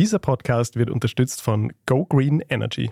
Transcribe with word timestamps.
Dieser 0.00 0.18
Podcast 0.18 0.76
wird 0.76 0.88
unterstützt 0.88 1.42
von 1.42 1.74
Go 1.84 2.06
Green 2.06 2.40
Energy. 2.48 2.90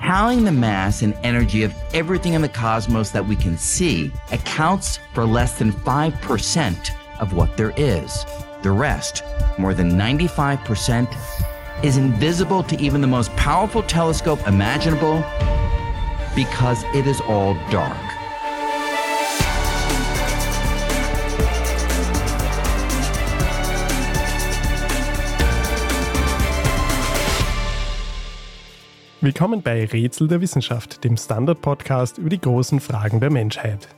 The 0.00 0.50
mass 0.50 1.00
and 1.00 1.14
energy 1.22 1.62
of 1.62 1.72
everything 1.92 2.34
in 2.34 2.42
the 2.42 2.48
cosmos 2.48 3.12
that 3.12 3.24
we 3.24 3.36
can 3.36 3.56
see 3.56 4.10
accounts 4.32 4.98
for 5.12 5.24
less 5.24 5.56
than 5.56 5.72
5% 5.72 6.90
of 7.20 7.32
what 7.34 7.56
there 7.56 7.72
is. 7.76 8.26
The 8.64 8.72
rest, 8.72 9.22
more 9.58 9.74
than 9.74 9.92
95%, 9.92 11.06
is 11.84 11.98
invisible 11.98 12.64
to 12.64 12.76
even 12.80 13.00
the 13.00 13.06
most 13.06 13.30
powerful 13.36 13.84
telescope 13.84 14.44
imaginable 14.48 15.22
because 16.34 16.82
it 16.94 17.06
is 17.06 17.20
all 17.28 17.54
dark. 17.70 18.13
Willkommen 29.24 29.62
bei 29.62 29.86
Rätsel 29.86 30.28
der 30.28 30.42
Wissenschaft, 30.42 31.02
dem 31.02 31.16
Standard-Podcast 31.16 32.18
über 32.18 32.28
die 32.28 32.38
großen 32.38 32.78
Fragen 32.78 33.20
der 33.20 33.30
Menschheit. 33.30 33.88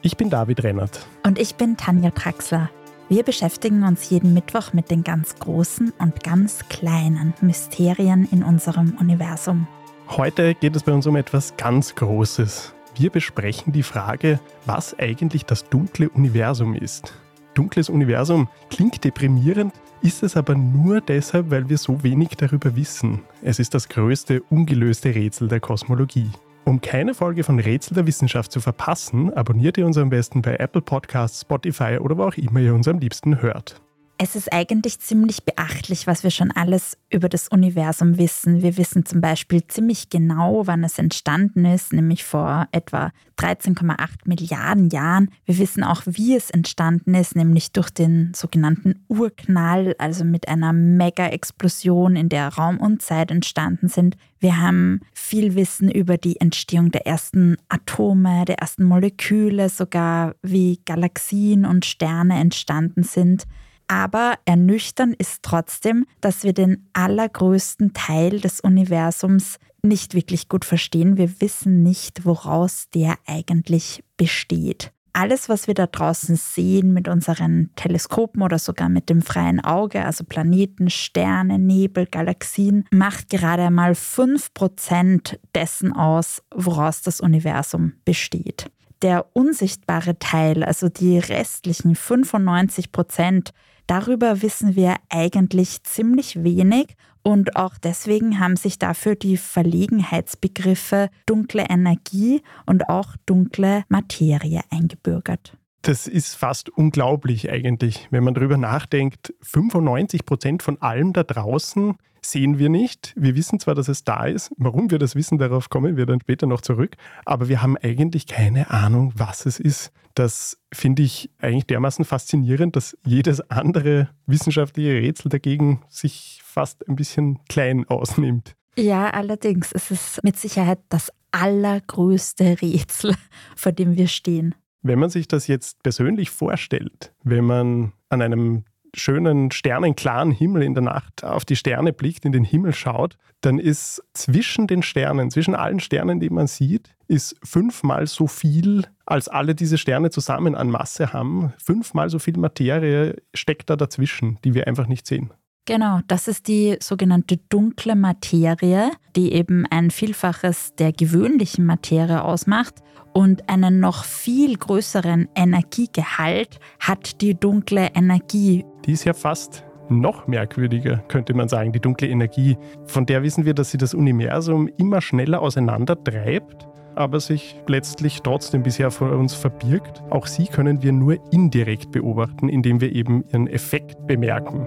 Ich 0.00 0.16
bin 0.16 0.30
David 0.30 0.62
Rennert. 0.62 1.06
Und 1.22 1.38
ich 1.38 1.56
bin 1.56 1.76
Tanja 1.76 2.08
Traxler. 2.12 2.70
Wir 3.10 3.22
beschäftigen 3.22 3.82
uns 3.82 4.08
jeden 4.08 4.32
Mittwoch 4.32 4.72
mit 4.72 4.90
den 4.90 5.04
ganz 5.04 5.34
großen 5.34 5.92
und 5.98 6.24
ganz 6.24 6.66
kleinen 6.70 7.34
Mysterien 7.42 8.26
in 8.32 8.42
unserem 8.42 8.96
Universum. 8.98 9.68
Heute 10.08 10.54
geht 10.54 10.74
es 10.74 10.84
bei 10.84 10.92
uns 10.92 11.06
um 11.06 11.16
etwas 11.16 11.58
ganz 11.58 11.94
Großes. 11.94 12.72
Wir 12.94 13.10
besprechen 13.10 13.74
die 13.74 13.82
Frage, 13.82 14.40
was 14.64 14.98
eigentlich 14.98 15.44
das 15.44 15.68
dunkle 15.68 16.08
Universum 16.08 16.74
ist. 16.74 17.12
Dunkles 17.52 17.90
Universum 17.90 18.48
klingt 18.70 19.04
deprimierend, 19.04 19.74
ist 20.02 20.22
es 20.22 20.36
aber 20.36 20.54
nur 20.54 21.00
deshalb, 21.00 21.50
weil 21.50 21.68
wir 21.68 21.78
so 21.78 22.02
wenig 22.02 22.30
darüber 22.36 22.74
wissen. 22.76 23.20
Es 23.42 23.58
ist 23.58 23.74
das 23.74 23.88
größte 23.88 24.42
ungelöste 24.42 25.14
Rätsel 25.14 25.48
der 25.48 25.60
Kosmologie. 25.60 26.30
Um 26.64 26.80
keine 26.80 27.14
Folge 27.14 27.42
von 27.42 27.58
Rätsel 27.58 27.94
der 27.94 28.06
Wissenschaft 28.06 28.52
zu 28.52 28.60
verpassen, 28.60 29.32
abonniert 29.34 29.78
ihr 29.78 29.86
uns 29.86 29.98
am 29.98 30.10
besten 30.10 30.42
bei 30.42 30.56
Apple 30.56 30.82
Podcasts, 30.82 31.40
Spotify 31.42 31.98
oder 32.00 32.16
wo 32.16 32.24
auch 32.24 32.36
immer 32.36 32.60
ihr 32.60 32.74
uns 32.74 32.88
am 32.88 32.98
liebsten 32.98 33.42
hört. 33.42 33.80
Es 34.22 34.36
ist 34.36 34.52
eigentlich 34.52 35.00
ziemlich 35.00 35.44
beachtlich, 35.44 36.06
was 36.06 36.24
wir 36.24 36.30
schon 36.30 36.50
alles 36.50 36.98
über 37.08 37.30
das 37.30 37.48
Universum 37.48 38.18
wissen. 38.18 38.60
Wir 38.60 38.76
wissen 38.76 39.06
zum 39.06 39.22
Beispiel 39.22 39.66
ziemlich 39.66 40.10
genau, 40.10 40.66
wann 40.66 40.84
es 40.84 40.98
entstanden 40.98 41.64
ist, 41.64 41.94
nämlich 41.94 42.24
vor 42.24 42.68
etwa 42.70 43.12
13,8 43.38 43.96
Milliarden 44.26 44.90
Jahren. 44.90 45.30
Wir 45.46 45.56
wissen 45.56 45.82
auch, 45.82 46.02
wie 46.04 46.36
es 46.36 46.50
entstanden 46.50 47.14
ist, 47.14 47.34
nämlich 47.34 47.72
durch 47.72 47.88
den 47.88 48.34
sogenannten 48.36 49.02
Urknall, 49.08 49.94
also 49.96 50.24
mit 50.24 50.48
einer 50.48 50.74
Mega-Explosion, 50.74 52.14
in 52.14 52.28
der 52.28 52.48
Raum 52.48 52.78
und 52.78 53.00
Zeit 53.00 53.30
entstanden 53.30 53.88
sind. 53.88 54.18
Wir 54.38 54.60
haben 54.60 55.00
viel 55.14 55.54
Wissen 55.54 55.90
über 55.90 56.18
die 56.18 56.38
Entstehung 56.38 56.90
der 56.90 57.06
ersten 57.06 57.56
Atome, 57.70 58.44
der 58.44 58.58
ersten 58.58 58.84
Moleküle, 58.84 59.70
sogar 59.70 60.34
wie 60.42 60.78
Galaxien 60.84 61.64
und 61.64 61.86
Sterne 61.86 62.38
entstanden 62.38 63.02
sind. 63.02 63.46
Aber 63.90 64.34
ernüchternd 64.44 65.16
ist 65.16 65.42
trotzdem, 65.42 66.06
dass 66.20 66.44
wir 66.44 66.52
den 66.52 66.88
allergrößten 66.92 67.92
Teil 67.92 68.38
des 68.38 68.60
Universums 68.60 69.58
nicht 69.82 70.14
wirklich 70.14 70.48
gut 70.48 70.64
verstehen. 70.64 71.16
Wir 71.16 71.40
wissen 71.40 71.82
nicht, 71.82 72.24
woraus 72.24 72.88
der 72.94 73.16
eigentlich 73.26 74.04
besteht. 74.16 74.92
Alles, 75.12 75.48
was 75.48 75.66
wir 75.66 75.74
da 75.74 75.88
draußen 75.88 76.36
sehen 76.36 76.92
mit 76.92 77.08
unseren 77.08 77.70
Teleskopen 77.74 78.42
oder 78.42 78.60
sogar 78.60 78.88
mit 78.88 79.10
dem 79.10 79.22
freien 79.22 79.58
Auge, 79.58 80.04
also 80.04 80.22
Planeten, 80.22 80.88
Sterne, 80.88 81.58
Nebel, 81.58 82.06
Galaxien, 82.06 82.84
macht 82.92 83.28
gerade 83.28 83.64
einmal 83.64 83.94
5% 83.94 85.36
dessen 85.52 85.92
aus, 85.92 86.44
woraus 86.54 87.02
das 87.02 87.20
Universum 87.20 87.94
besteht. 88.04 88.70
Der 89.02 89.34
unsichtbare 89.34 90.16
Teil, 90.20 90.62
also 90.62 90.88
die 90.88 91.18
restlichen 91.18 91.96
95 91.96 92.92
Prozent, 92.92 93.52
Darüber 93.90 94.40
wissen 94.40 94.76
wir 94.76 94.94
eigentlich 95.08 95.82
ziemlich 95.82 96.44
wenig 96.44 96.94
und 97.24 97.56
auch 97.56 97.76
deswegen 97.76 98.38
haben 98.38 98.54
sich 98.54 98.78
dafür 98.78 99.16
die 99.16 99.36
Verlegenheitsbegriffe 99.36 101.10
dunkle 101.26 101.66
Energie 101.68 102.40
und 102.66 102.88
auch 102.88 103.16
dunkle 103.26 103.82
Materie 103.88 104.60
eingebürgert. 104.70 105.56
Das 105.82 106.06
ist 106.06 106.36
fast 106.36 106.68
unglaublich 106.68 107.50
eigentlich, 107.50 108.06
wenn 108.12 108.22
man 108.22 108.34
darüber 108.34 108.58
nachdenkt. 108.58 109.34
95 109.42 110.24
Prozent 110.24 110.62
von 110.62 110.80
allem 110.80 111.12
da 111.12 111.24
draußen 111.24 111.96
sehen 112.22 112.58
wir 112.58 112.68
nicht. 112.68 113.12
Wir 113.16 113.34
wissen 113.34 113.60
zwar, 113.60 113.74
dass 113.74 113.88
es 113.88 114.04
da 114.04 114.24
ist. 114.24 114.50
Warum 114.56 114.90
wir 114.90 114.98
das 114.98 115.14
wissen, 115.14 115.38
darauf 115.38 115.70
kommen 115.70 115.96
wir 115.96 116.06
dann 116.06 116.20
später 116.20 116.46
noch 116.46 116.60
zurück. 116.60 116.96
Aber 117.24 117.48
wir 117.48 117.62
haben 117.62 117.76
eigentlich 117.76 118.26
keine 118.26 118.70
Ahnung, 118.70 119.12
was 119.16 119.46
es 119.46 119.60
ist. 119.60 119.92
Das 120.14 120.58
finde 120.72 121.02
ich 121.02 121.30
eigentlich 121.38 121.66
dermaßen 121.66 122.04
faszinierend, 122.04 122.76
dass 122.76 122.96
jedes 123.04 123.40
andere 123.50 124.10
wissenschaftliche 124.26 124.90
Rätsel 124.90 125.28
dagegen 125.28 125.82
sich 125.88 126.40
fast 126.44 126.86
ein 126.88 126.96
bisschen 126.96 127.38
klein 127.48 127.86
ausnimmt. 127.88 128.56
Ja, 128.76 129.10
allerdings 129.10 129.72
ist 129.72 129.90
es 129.90 130.20
mit 130.22 130.36
Sicherheit 130.36 130.80
das 130.88 131.12
allergrößte 131.32 132.60
Rätsel, 132.60 133.14
vor 133.56 133.72
dem 133.72 133.96
wir 133.96 134.08
stehen. 134.08 134.54
Wenn 134.82 134.98
man 134.98 135.10
sich 135.10 135.28
das 135.28 135.46
jetzt 135.46 135.82
persönlich 135.82 136.30
vorstellt, 136.30 137.12
wenn 137.22 137.44
man 137.44 137.92
an 138.08 138.22
einem 138.22 138.64
schönen, 138.94 139.50
sternenklaren 139.50 140.30
Himmel 140.30 140.62
in 140.62 140.74
der 140.74 140.82
Nacht 140.82 141.24
auf 141.24 141.44
die 141.44 141.56
Sterne 141.56 141.92
blickt, 141.92 142.24
in 142.24 142.32
den 142.32 142.44
Himmel 142.44 142.72
schaut, 142.72 143.16
dann 143.40 143.58
ist 143.58 144.02
zwischen 144.14 144.66
den 144.66 144.82
Sternen, 144.82 145.30
zwischen 145.30 145.54
allen 145.54 145.80
Sternen, 145.80 146.20
die 146.20 146.30
man 146.30 146.46
sieht, 146.46 146.94
ist 147.08 147.36
fünfmal 147.42 148.06
so 148.06 148.26
viel, 148.26 148.84
als 149.06 149.28
alle 149.28 149.54
diese 149.54 149.78
Sterne 149.78 150.10
zusammen 150.10 150.54
an 150.54 150.70
Masse 150.70 151.12
haben. 151.12 151.52
Fünfmal 151.62 152.10
so 152.10 152.18
viel 152.18 152.36
Materie 152.36 153.16
steckt 153.34 153.70
da 153.70 153.76
dazwischen, 153.76 154.38
die 154.44 154.54
wir 154.54 154.66
einfach 154.66 154.86
nicht 154.86 155.06
sehen. 155.06 155.32
Genau, 155.66 156.00
das 156.08 156.26
ist 156.26 156.48
die 156.48 156.76
sogenannte 156.80 157.36
dunkle 157.36 157.94
Materie, 157.94 158.90
die 159.14 159.32
eben 159.32 159.66
ein 159.70 159.90
Vielfaches 159.90 160.74
der 160.76 160.92
gewöhnlichen 160.92 161.64
Materie 161.64 162.24
ausmacht. 162.24 162.74
Und 163.12 163.48
einen 163.48 163.80
noch 163.80 164.04
viel 164.04 164.56
größeren 164.56 165.28
Energiegehalt 165.34 166.60
hat 166.78 167.20
die 167.20 167.34
dunkle 167.34 167.90
Energie. 167.94 168.64
Die 168.86 168.92
ist 168.92 169.04
ja 169.04 169.12
fast 169.12 169.64
noch 169.88 170.26
merkwürdiger, 170.26 170.98
könnte 171.08 171.34
man 171.34 171.48
sagen, 171.48 171.72
die 171.72 171.80
dunkle 171.80 172.08
Energie. 172.08 172.56
Von 172.86 173.06
der 173.06 173.22
wissen 173.22 173.44
wir, 173.44 173.54
dass 173.54 173.70
sie 173.70 173.78
das 173.78 173.92
Universum 173.92 174.68
immer 174.78 175.00
schneller 175.00 175.42
auseinandertreibt, 175.42 176.68
aber 176.94 177.20
sich 177.20 177.60
letztlich 177.66 178.22
trotzdem 178.22 178.62
bisher 178.62 178.90
vor 178.90 179.12
uns 179.12 179.34
verbirgt. 179.34 180.02
Auch 180.10 180.26
sie 180.26 180.46
können 180.46 180.82
wir 180.82 180.92
nur 180.92 181.18
indirekt 181.32 181.90
beobachten, 181.90 182.48
indem 182.48 182.80
wir 182.80 182.92
eben 182.94 183.24
ihren 183.28 183.48
Effekt 183.48 184.06
bemerken. 184.06 184.66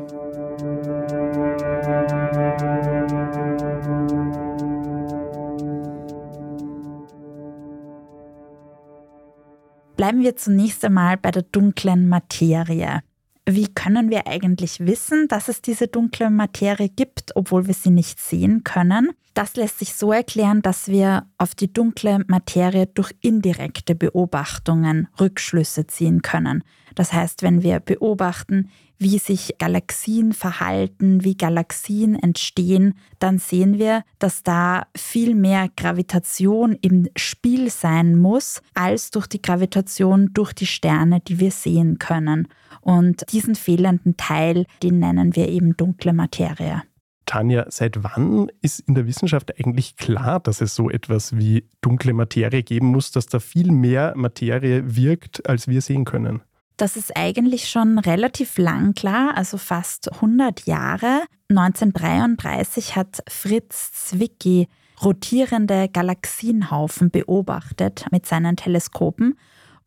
Bleiben 9.96 10.22
wir 10.22 10.36
zunächst 10.36 10.84
einmal 10.84 11.18
bei 11.18 11.32
der 11.32 11.44
dunklen 11.44 12.10
Materie. 12.10 13.02
Wie 13.46 13.68
können 13.68 14.10
wir 14.10 14.28
eigentlich 14.28 14.80
wissen, 14.80 15.28
dass 15.28 15.50
es 15.50 15.62
diese 15.62 15.88
dunkle 15.88 16.30
Materie 16.30 16.90
gibt, 16.90 17.36
obwohl 17.36 17.68
wir 17.68 17.74
sie 17.74 17.90
nicht 17.90 18.20
sehen 18.20 18.64
können? 18.64 19.10
Das 19.34 19.56
lässt 19.56 19.80
sich 19.80 19.96
so 19.96 20.14
erklären, 20.14 20.62
dass 20.62 20.88
wir 20.88 21.26
auf 21.38 21.56
die 21.56 21.72
dunkle 21.72 22.24
Materie 22.28 22.88
durch 22.88 23.12
indirekte 23.22 23.96
Beobachtungen 23.96 25.08
Rückschlüsse 25.20 25.88
ziehen 25.88 26.22
können. 26.22 26.64
Das 26.96 27.12
heißt, 27.12 27.42
wenn 27.42 27.64
wir 27.64 27.80
beobachten, 27.80 28.70
wie 29.00 29.18
sich 29.18 29.56
Galaxien 29.58 30.34
verhalten, 30.34 31.24
wie 31.24 31.36
Galaxien 31.36 32.16
entstehen, 32.16 32.94
dann 33.20 33.40
sehen 33.40 33.78
wir, 33.78 34.04
dass 34.20 34.44
da 34.44 34.88
viel 34.96 35.36
mehr 35.36 35.68
Gravitation 35.76 36.78
im 36.82 37.10
Spiel 37.18 37.70
sein 37.70 38.18
muss, 38.18 38.62
als 38.76 39.12
durch 39.12 39.28
die 39.28 39.42
Gravitation 39.42 40.30
durch 40.34 40.54
die 40.54 40.68
Sterne, 40.68 41.20
die 41.20 41.40
wir 41.40 41.52
sehen 41.52 42.00
können. 42.00 42.48
Und 42.82 43.32
diesen 43.32 43.56
fehlenden 43.56 44.18
Teil, 44.18 44.66
den 44.82 45.00
nennen 45.00 45.36
wir 45.36 45.50
eben 45.50 45.76
dunkle 45.78 46.14
Materie. 46.14 46.84
Tanja, 47.26 47.66
seit 47.70 48.04
wann 48.04 48.52
ist 48.62 48.82
in 48.82 48.96
der 48.96 49.08
Wissenschaft 49.08 49.58
eigentlich 49.58 49.96
klar, 49.96 50.40
dass 50.40 50.62
es 50.62 50.76
so 50.76 50.90
etwas 50.90 51.38
wie 51.38 51.70
dunkle 51.82 52.14
Materie 52.14 52.64
geben 52.64 52.88
muss, 52.88 53.12
dass 53.12 53.28
da 53.28 53.40
viel 53.40 53.72
mehr 53.72 54.14
Materie 54.16 54.96
wirkt, 54.96 55.48
als 55.48 55.68
wir 55.68 55.82
sehen 55.82 56.06
können? 56.06 56.42
Das 56.78 56.98
ist 56.98 57.16
eigentlich 57.16 57.70
schon 57.70 58.00
relativ 58.00 58.58
lang 58.58 58.94
klar, 58.94 59.38
also 59.38 59.58
fast 59.58 60.12
100 60.12 60.66
Jahre. 60.66 61.22
1933 61.50 62.96
hat 62.96 63.24
Fritz 63.28 63.94
Zwicky 63.94 64.68
rotierende 65.04 65.88
Galaxienhaufen 65.90 67.10
beobachtet 67.12 68.06
mit 68.12 68.26
seinen 68.26 68.56
Teleskopen 68.56 69.38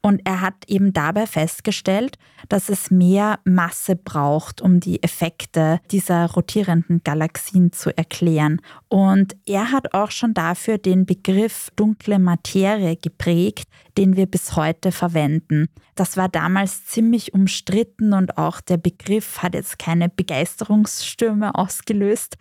Und 0.07 0.21
er 0.23 0.41
hat 0.41 0.55
eben 0.69 0.93
dabei 0.93 1.27
festgestellt, 1.27 2.17
dass 2.49 2.69
es 2.69 2.93
mehr 2.93 3.41
Masse 3.43 3.97
braucht, 3.97 4.61
um 4.61 4.79
die 4.79 5.03
Effekte 5.03 5.81
dieser 5.91 6.31
rotierenden 6.31 7.03
Galaxien 7.03 7.73
zu 7.73 7.91
erklären. 7.97 8.61
Und 8.87 9.35
er 9.47 9.73
hat 9.73 9.95
auch 9.95 10.13
schon 10.13 10.33
dafür 10.33 10.79
den 10.79 11.07
Begriff 11.07 11.73
dunkle 11.75 12.21
Materie 12.21 12.95
geprägt, 12.95 13.69
den 13.97 14.17
wir 14.17 14.27
bis 14.27 14.57
heute 14.57 14.93
verwenden. 14.93 15.69
Das 15.95 16.17
war 16.17 16.29
damals 16.29 16.87
ziemlich 16.87 17.35
umstritten 17.35 18.13
und 18.13 18.39
auch 18.39 18.61
der 18.61 18.77
Begriff 18.77 19.43
hat 19.43 19.55
jetzt 19.55 19.79
keine 19.79 20.09
Begeisterungsstürme 20.09 21.55
ausgelöst 21.55 22.37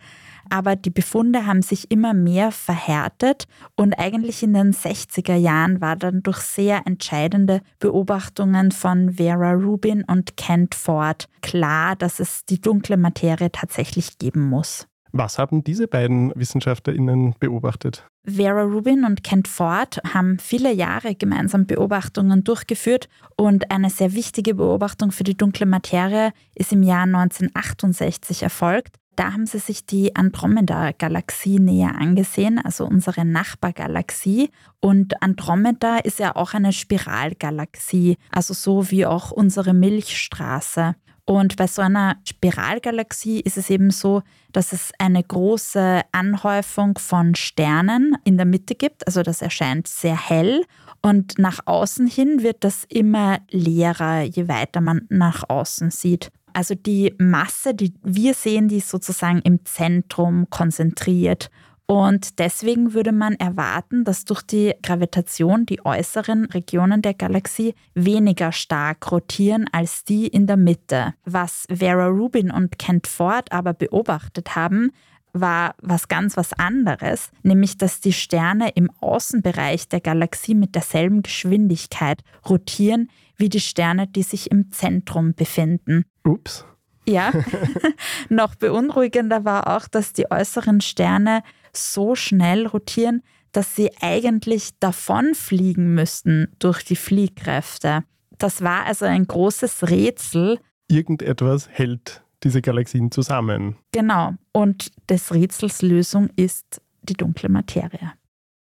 aber 0.50 0.76
die 0.76 0.90
Befunde 0.90 1.46
haben 1.46 1.62
sich 1.62 1.90
immer 1.90 2.14
mehr 2.14 2.52
verhärtet 2.52 3.46
und 3.74 3.94
eigentlich 3.94 4.42
in 4.42 4.54
den 4.54 4.72
60er 4.72 5.34
Jahren 5.34 5.80
war 5.80 5.96
dann 5.96 6.22
durch 6.22 6.38
sehr 6.38 6.86
entscheidende 6.86 7.60
Beobachtungen 7.78 8.72
von 8.72 9.14
Vera 9.14 9.52
Rubin 9.52 10.04
und 10.04 10.36
Kent 10.36 10.74
Ford 10.74 11.28
klar, 11.42 11.96
dass 11.96 12.20
es 12.20 12.44
die 12.44 12.60
dunkle 12.60 12.96
Materie 12.96 13.50
tatsächlich 13.50 14.18
geben 14.18 14.48
muss. 14.48 14.86
Was 15.18 15.38
haben 15.38 15.64
diese 15.64 15.88
beiden 15.88 16.32
WissenschaftlerInnen 16.34 17.34
beobachtet? 17.38 18.06
Vera 18.26 18.62
Rubin 18.62 19.04
und 19.04 19.22
Kent 19.22 19.48
Ford 19.48 20.00
haben 20.12 20.38
viele 20.38 20.72
Jahre 20.72 21.14
gemeinsam 21.14 21.66
Beobachtungen 21.66 22.44
durchgeführt 22.44 23.08
und 23.36 23.70
eine 23.70 23.90
sehr 23.90 24.12
wichtige 24.14 24.54
Beobachtung 24.54 25.12
für 25.12 25.24
die 25.24 25.36
dunkle 25.36 25.66
Materie 25.66 26.32
ist 26.54 26.72
im 26.72 26.82
Jahr 26.82 27.04
1968 27.04 28.42
erfolgt. 28.42 28.96
Da 29.16 29.32
haben 29.32 29.46
sie 29.46 29.58
sich 29.58 29.86
die 29.86 30.14
Andromeda-Galaxie 30.14 31.58
näher 31.58 31.94
angesehen, 31.98 32.60
also 32.62 32.84
unsere 32.84 33.24
Nachbargalaxie. 33.24 34.50
Und 34.80 35.22
Andromeda 35.22 35.96
ist 35.96 36.18
ja 36.18 36.36
auch 36.36 36.52
eine 36.52 36.74
Spiralgalaxie, 36.74 38.18
also 38.30 38.52
so 38.52 38.90
wie 38.90 39.06
auch 39.06 39.30
unsere 39.30 39.72
Milchstraße. 39.72 40.96
Und 41.26 41.56
bei 41.56 41.66
so 41.66 41.82
einer 41.82 42.16
Spiralgalaxie 42.24 43.40
ist 43.40 43.58
es 43.58 43.68
eben 43.68 43.90
so, 43.90 44.22
dass 44.52 44.72
es 44.72 44.92
eine 44.98 45.22
große 45.22 46.02
Anhäufung 46.12 46.96
von 46.98 47.34
Sternen 47.34 48.16
in 48.22 48.36
der 48.36 48.46
Mitte 48.46 48.76
gibt. 48.76 49.04
Also 49.08 49.24
das 49.24 49.42
erscheint 49.42 49.88
sehr 49.88 50.16
hell. 50.16 50.64
Und 51.02 51.36
nach 51.38 51.58
außen 51.66 52.06
hin 52.06 52.42
wird 52.42 52.62
das 52.62 52.84
immer 52.88 53.40
leerer, 53.50 54.22
je 54.22 54.46
weiter 54.46 54.80
man 54.80 55.06
nach 55.08 55.42
außen 55.48 55.90
sieht. 55.90 56.30
Also 56.52 56.76
die 56.76 57.12
Masse, 57.18 57.74
die 57.74 57.92
wir 58.02 58.32
sehen, 58.32 58.68
die 58.68 58.78
ist 58.78 58.88
sozusagen 58.88 59.40
im 59.42 59.64
Zentrum 59.64 60.48
konzentriert. 60.48 61.50
Und 61.86 62.40
deswegen 62.40 62.94
würde 62.94 63.12
man 63.12 63.34
erwarten, 63.34 64.02
dass 64.02 64.24
durch 64.24 64.42
die 64.42 64.74
Gravitation 64.82 65.66
die 65.66 65.84
äußeren 65.84 66.46
Regionen 66.46 67.00
der 67.00 67.14
Galaxie 67.14 67.74
weniger 67.94 68.50
stark 68.50 69.10
rotieren 69.12 69.66
als 69.70 70.02
die 70.02 70.26
in 70.26 70.48
der 70.48 70.56
Mitte. 70.56 71.14
Was 71.24 71.64
Vera 71.72 72.08
Rubin 72.08 72.50
und 72.50 72.78
Kent 72.80 73.06
Ford 73.06 73.52
aber 73.52 73.72
beobachtet 73.72 74.56
haben, 74.56 74.90
war 75.32 75.74
was 75.80 76.08
ganz 76.08 76.36
was 76.36 76.52
anderes, 76.54 77.30
nämlich 77.42 77.76
dass 77.76 78.00
die 78.00 78.12
Sterne 78.12 78.70
im 78.70 78.90
Außenbereich 79.00 79.88
der 79.88 80.00
Galaxie 80.00 80.54
mit 80.54 80.74
derselben 80.74 81.22
Geschwindigkeit 81.22 82.22
rotieren 82.48 83.10
wie 83.36 83.48
die 83.48 83.60
Sterne, 83.60 84.06
die 84.06 84.22
sich 84.22 84.50
im 84.50 84.72
Zentrum 84.72 85.34
befinden. 85.34 86.04
Ups. 86.24 86.64
Ja, 87.06 87.32
noch 88.28 88.54
beunruhigender 88.54 89.44
war 89.44 89.76
auch, 89.76 89.88
dass 89.88 90.12
die 90.12 90.30
äußeren 90.30 90.80
Sterne 90.80 91.42
so 91.76 92.14
schnell 92.14 92.66
rotieren, 92.66 93.22
dass 93.52 93.74
sie 93.74 93.90
eigentlich 94.00 94.78
davonfliegen 94.80 95.94
müssten 95.94 96.48
durch 96.58 96.84
die 96.84 96.96
Fliehkräfte. 96.96 98.04
Das 98.38 98.62
war 98.62 98.84
also 98.84 99.06
ein 99.06 99.26
großes 99.26 99.88
Rätsel. 99.88 100.58
Irgendetwas 100.88 101.68
hält 101.70 102.22
diese 102.42 102.60
Galaxien 102.60 103.10
zusammen. 103.10 103.76
Genau. 103.92 104.34
Und 104.52 104.92
des 105.08 105.32
Rätsels 105.32 105.82
Lösung 105.82 106.28
ist 106.36 106.82
die 107.02 107.14
dunkle 107.14 107.48
Materie. 107.48 108.12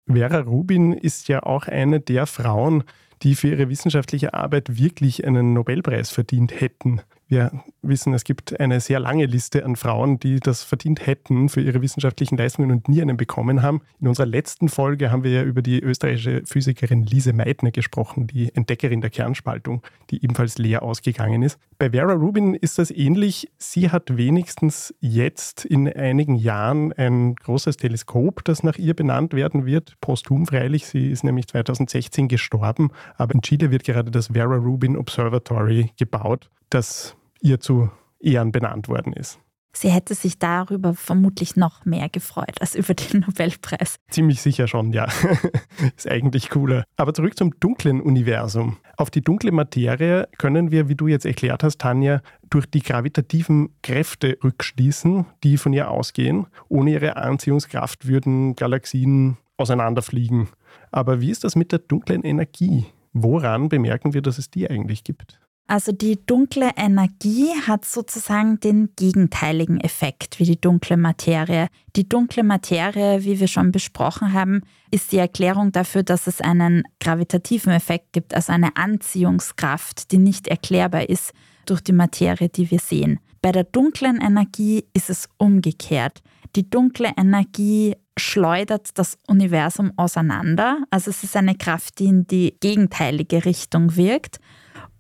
Vera 0.06 0.40
Rubin 0.40 0.92
ist 0.92 1.28
ja 1.28 1.42
auch 1.42 1.68
eine 1.68 2.00
der 2.00 2.26
Frauen, 2.26 2.84
die 3.22 3.34
für 3.34 3.48
ihre 3.48 3.68
wissenschaftliche 3.68 4.34
Arbeit 4.34 4.78
wirklich 4.78 5.24
einen 5.24 5.52
Nobelpreis 5.52 6.10
verdient 6.10 6.60
hätten. 6.60 7.00
Wir 7.31 7.53
wissen, 7.81 8.12
es 8.12 8.25
gibt 8.25 8.59
eine 8.59 8.81
sehr 8.81 8.99
lange 8.99 9.25
Liste 9.25 9.65
an 9.65 9.77
Frauen, 9.77 10.19
die 10.19 10.41
das 10.41 10.65
verdient 10.65 11.06
hätten 11.06 11.49
für 11.49 11.61
ihre 11.61 11.81
wissenschaftlichen 11.81 12.37
Leistungen 12.37 12.73
und 12.73 12.88
nie 12.88 13.00
einen 13.00 13.17
bekommen 13.17 13.62
haben. 13.62 13.82
In 14.00 14.09
unserer 14.09 14.27
letzten 14.27 14.69
Folge 14.69 15.12
haben 15.12 15.23
wir 15.23 15.31
ja 15.31 15.43
über 15.44 15.62
die 15.62 15.81
österreichische 15.81 16.43
Physikerin 16.44 17.05
Lise 17.05 17.32
Meitner 17.32 17.71
gesprochen, 17.71 18.27
die 18.27 18.53
Entdeckerin 18.53 19.00
der 19.00 19.11
Kernspaltung, 19.11 19.81
die 20.11 20.25
ebenfalls 20.25 20.59
leer 20.59 20.82
ausgegangen 20.82 21.44
ist. 21.44 21.56
Bei 21.79 21.91
Vera 21.91 22.15
Rubin 22.15 22.55
ist 22.55 22.81
das 22.81 22.91
ähnlich. 22.91 23.49
Sie 23.59 23.91
hat 23.91 24.17
wenigstens 24.17 24.93
jetzt 24.99 25.65
in 25.65 25.87
einigen 25.87 26.35
Jahren 26.35 26.93
ein 26.94 27.37
großes 27.37 27.77
Teleskop, 27.77 28.43
das 28.43 28.65
nach 28.65 28.77
ihr 28.77 28.94
benannt 28.94 29.35
werden 29.35 29.67
wird, 29.67 29.97
posthum 30.00 30.47
freilich. 30.47 30.88
Sie 30.88 31.09
ist 31.09 31.23
nämlich 31.23 31.47
2016 31.47 32.27
gestorben, 32.27 32.91
aber 33.17 33.37
in 33.37 33.43
Chile 33.43 33.71
wird 33.71 33.85
gerade 33.85 34.11
das 34.11 34.32
Vera 34.32 34.56
Rubin 34.56 34.97
Observatory 34.97 35.93
gebaut, 35.97 36.50
das 36.71 37.17
ihr 37.40 37.60
zu 37.60 37.90
Ehren 38.20 38.52
benannt 38.52 38.88
worden 38.88 39.12
ist. 39.12 39.38
Sie 39.72 39.88
hätte 39.88 40.14
sich 40.14 40.38
darüber 40.38 40.94
vermutlich 40.94 41.54
noch 41.54 41.84
mehr 41.84 42.08
gefreut 42.08 42.60
als 42.60 42.75
über 42.75 42.92
den 42.94 43.20
Nobelpreis. 43.20 43.96
Ziemlich 44.10 44.42
sicher 44.42 44.66
schon, 44.66 44.92
ja. 44.92 45.06
ist 45.96 46.08
eigentlich 46.08 46.50
cooler. 46.50 46.84
Aber 46.96 47.14
zurück 47.14 47.38
zum 47.38 47.58
dunklen 47.60 48.00
Universum. 48.00 48.78
Auf 48.96 49.10
die 49.10 49.22
dunkle 49.22 49.52
Materie 49.52 50.28
können 50.38 50.72
wir, 50.72 50.88
wie 50.88 50.96
du 50.96 51.06
jetzt 51.06 51.25
erklärt 51.25 51.62
hast, 51.62 51.78
Tanja, 51.78 52.20
durch 52.50 52.66
die 52.66 52.81
gravitativen 52.81 53.70
Kräfte 53.82 54.36
rückschließen, 54.43 55.26
die 55.44 55.56
von 55.56 55.72
ihr 55.72 55.90
ausgehen. 55.90 56.46
Ohne 56.69 56.90
ihre 56.90 57.16
Anziehungskraft 57.16 58.08
würden 58.08 58.56
Galaxien 58.56 59.36
auseinanderfliegen. 59.56 60.48
Aber 60.90 61.20
wie 61.20 61.31
ist 61.31 61.44
das 61.44 61.54
mit 61.54 61.70
der 61.70 61.78
dunklen 61.78 62.25
Energie? 62.25 62.86
Woran 63.12 63.69
bemerken 63.69 64.14
wir, 64.14 64.22
dass 64.22 64.38
es 64.38 64.50
die 64.50 64.69
eigentlich 64.69 65.04
gibt? 65.04 65.39
Also 65.70 65.93
die 65.93 66.19
dunkle 66.26 66.72
Energie 66.76 67.52
hat 67.64 67.84
sozusagen 67.84 68.58
den 68.58 68.88
gegenteiligen 68.96 69.78
Effekt 69.78 70.40
wie 70.40 70.44
die 70.44 70.61
dunkle 70.61 70.96
Materie. 70.96 71.69
Die 71.94 72.08
dunkle 72.08 72.43
Materie, 72.43 73.22
wie 73.22 73.38
wir 73.38 73.46
schon 73.46 73.70
besprochen 73.70 74.32
haben, 74.32 74.62
ist 74.90 75.12
die 75.12 75.19
Erklärung 75.19 75.70
dafür, 75.70 76.02
dass 76.02 76.26
es 76.26 76.40
einen 76.40 76.82
gravitativen 76.99 77.72
Effekt 77.72 78.12
gibt, 78.12 78.34
also 78.34 78.52
eine 78.52 78.76
Anziehungskraft, 78.76 80.11
die 80.11 80.19
nicht 80.19 80.49
erklärbar 80.49 81.08
ist 81.08 81.31
durch 81.67 81.82
die 81.82 81.93
Materie, 81.93 82.49
die 82.49 82.69
wir 82.72 82.81
sehen. 82.81 83.20
Bei 83.40 83.52
der 83.52 83.62
dunklen 83.62 84.20
Energie 84.20 84.86
ist 84.93 85.08
es 85.08 85.29
umgekehrt. 85.39 86.20
Die 86.56 86.69
dunkle 86.69 87.12
Energie 87.17 87.94
schleudert 88.19 88.89
das 88.98 89.19
Universum 89.29 89.93
auseinander. 89.96 90.82
Also 90.91 91.10
es 91.10 91.22
ist 91.22 91.36
eine 91.36 91.55
Kraft, 91.55 92.00
die 92.00 92.06
in 92.06 92.27
die 92.27 92.56
gegenteilige 92.58 93.44
Richtung 93.44 93.94
wirkt. 93.94 94.41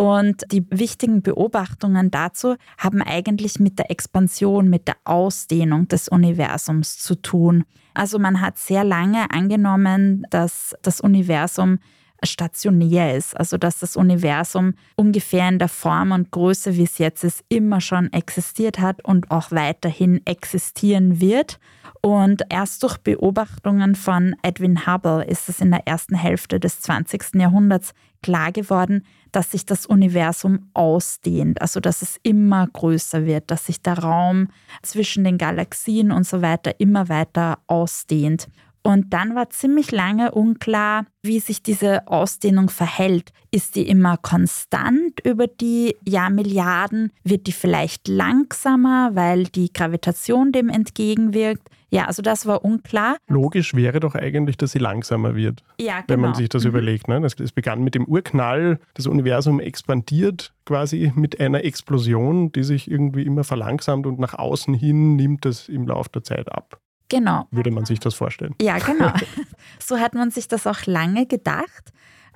Und 0.00 0.50
die 0.50 0.64
wichtigen 0.70 1.20
Beobachtungen 1.20 2.10
dazu 2.10 2.56
haben 2.78 3.02
eigentlich 3.02 3.60
mit 3.60 3.78
der 3.78 3.90
Expansion, 3.90 4.70
mit 4.70 4.88
der 4.88 4.96
Ausdehnung 5.04 5.88
des 5.88 6.08
Universums 6.08 6.98
zu 6.98 7.16
tun. 7.16 7.64
Also 7.92 8.18
man 8.18 8.40
hat 8.40 8.56
sehr 8.56 8.82
lange 8.82 9.30
angenommen, 9.30 10.26
dass 10.30 10.74
das 10.80 11.02
Universum 11.02 11.80
stationär 12.22 13.16
ist, 13.16 13.36
also 13.36 13.56
dass 13.56 13.78
das 13.78 13.96
Universum 13.96 14.74
ungefähr 14.96 15.48
in 15.48 15.58
der 15.58 15.68
Form 15.68 16.12
und 16.12 16.30
Größe, 16.30 16.76
wie 16.76 16.84
es 16.84 16.98
jetzt 16.98 17.24
ist, 17.24 17.44
immer 17.48 17.80
schon 17.80 18.12
existiert 18.12 18.78
hat 18.78 19.04
und 19.04 19.30
auch 19.30 19.50
weiterhin 19.50 20.24
existieren 20.26 21.20
wird. 21.20 21.58
Und 22.02 22.42
erst 22.48 22.82
durch 22.82 22.96
Beobachtungen 22.98 23.94
von 23.94 24.34
Edwin 24.42 24.86
Hubble 24.86 25.24
ist 25.24 25.48
es 25.48 25.60
in 25.60 25.70
der 25.70 25.86
ersten 25.86 26.14
Hälfte 26.14 26.58
des 26.58 26.80
20. 26.80 27.34
Jahrhunderts 27.34 27.92
klar 28.22 28.52
geworden, 28.52 29.04
dass 29.32 29.50
sich 29.50 29.66
das 29.66 29.86
Universum 29.86 30.70
ausdehnt, 30.74 31.60
also 31.60 31.80
dass 31.80 32.02
es 32.02 32.18
immer 32.22 32.66
größer 32.66 33.26
wird, 33.26 33.50
dass 33.50 33.66
sich 33.66 33.80
der 33.82 33.98
Raum 33.98 34.48
zwischen 34.82 35.24
den 35.24 35.38
Galaxien 35.38 36.10
und 36.10 36.26
so 36.26 36.42
weiter 36.42 36.80
immer 36.80 37.08
weiter 37.08 37.58
ausdehnt. 37.66 38.48
Und 38.82 39.12
dann 39.12 39.34
war 39.34 39.50
ziemlich 39.50 39.90
lange 39.92 40.32
unklar, 40.32 41.04
wie 41.22 41.38
sich 41.38 41.62
diese 41.62 42.08
Ausdehnung 42.08 42.70
verhält. 42.70 43.32
Ist 43.50 43.76
die 43.76 43.86
immer 43.88 44.16
konstant 44.16 45.20
über 45.24 45.46
die 45.46 45.96
Jahrmilliarden? 46.06 47.12
Wird 47.22 47.46
die 47.46 47.52
vielleicht 47.52 48.08
langsamer, 48.08 49.10
weil 49.14 49.44
die 49.44 49.72
Gravitation 49.72 50.52
dem 50.52 50.70
entgegenwirkt? 50.70 51.68
Ja, 51.90 52.06
also 52.06 52.22
das 52.22 52.46
war 52.46 52.64
unklar. 52.64 53.16
Logisch 53.28 53.74
wäre 53.74 54.00
doch 54.00 54.14
eigentlich, 54.14 54.56
dass 54.56 54.72
sie 54.72 54.78
langsamer 54.78 55.34
wird. 55.34 55.62
Ja, 55.78 55.96
genau. 55.96 56.04
Wenn 56.08 56.20
man 56.20 56.30
genau. 56.30 56.38
sich 56.38 56.48
das 56.48 56.62
mhm. 56.62 56.70
überlegt. 56.70 57.08
Ne? 57.08 57.20
Es 57.24 57.52
begann 57.52 57.82
mit 57.82 57.94
dem 57.94 58.04
Urknall, 58.06 58.78
das 58.94 59.06
Universum 59.06 59.60
expandiert 59.60 60.54
quasi 60.64 61.12
mit 61.16 61.40
einer 61.40 61.64
Explosion, 61.64 62.52
die 62.52 62.62
sich 62.62 62.90
irgendwie 62.90 63.22
immer 63.22 63.44
verlangsamt 63.44 64.06
und 64.06 64.20
nach 64.20 64.34
außen 64.34 64.72
hin 64.72 65.16
nimmt 65.16 65.44
es 65.44 65.68
im 65.68 65.86
Laufe 65.86 66.10
der 66.14 66.22
Zeit 66.22 66.50
ab. 66.50 66.80
Genau. 67.10 67.46
Würde 67.50 67.70
man 67.70 67.84
sich 67.84 68.00
das 68.00 68.14
vorstellen. 68.14 68.54
Ja, 68.62 68.78
genau. 68.78 69.12
so 69.78 69.98
hat 69.98 70.14
man 70.14 70.30
sich 70.30 70.48
das 70.48 70.66
auch 70.66 70.86
lange 70.86 71.26
gedacht. 71.26 71.92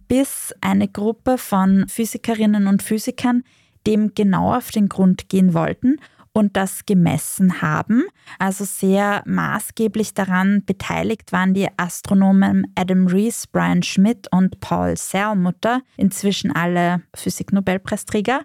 bis 0.07 0.55
eine 0.61 0.87
Gruppe 0.87 1.39
von 1.39 1.87
Physikerinnen 1.89 2.67
und 2.67 2.83
Physikern 2.83 3.43
dem 3.87 4.15
genau 4.15 4.55
auf 4.55 4.71
den 4.71 4.89
Grund 4.89 5.29
gehen 5.29 5.55
wollten 5.55 5.99
und 6.35 6.57
das 6.57 6.85
gemessen 6.85 7.63
haben. 7.63 8.05
Also 8.39 8.65
sehr 8.65 9.23
maßgeblich 9.25 10.15
daran 10.15 10.65
beteiligt 10.65 11.33
waren 11.33 11.55
die 11.55 11.69
Astronomen 11.77 12.67
Adam 12.75 13.07
Rees, 13.07 13.47
Brian 13.47 13.83
Schmidt 13.83 14.27
und 14.33 14.61
Paul 14.61 14.97
Serlmutter, 14.97 15.81
inzwischen 15.97 16.51
alle 16.51 17.03
Physiknobelpreisträger. 17.15 18.41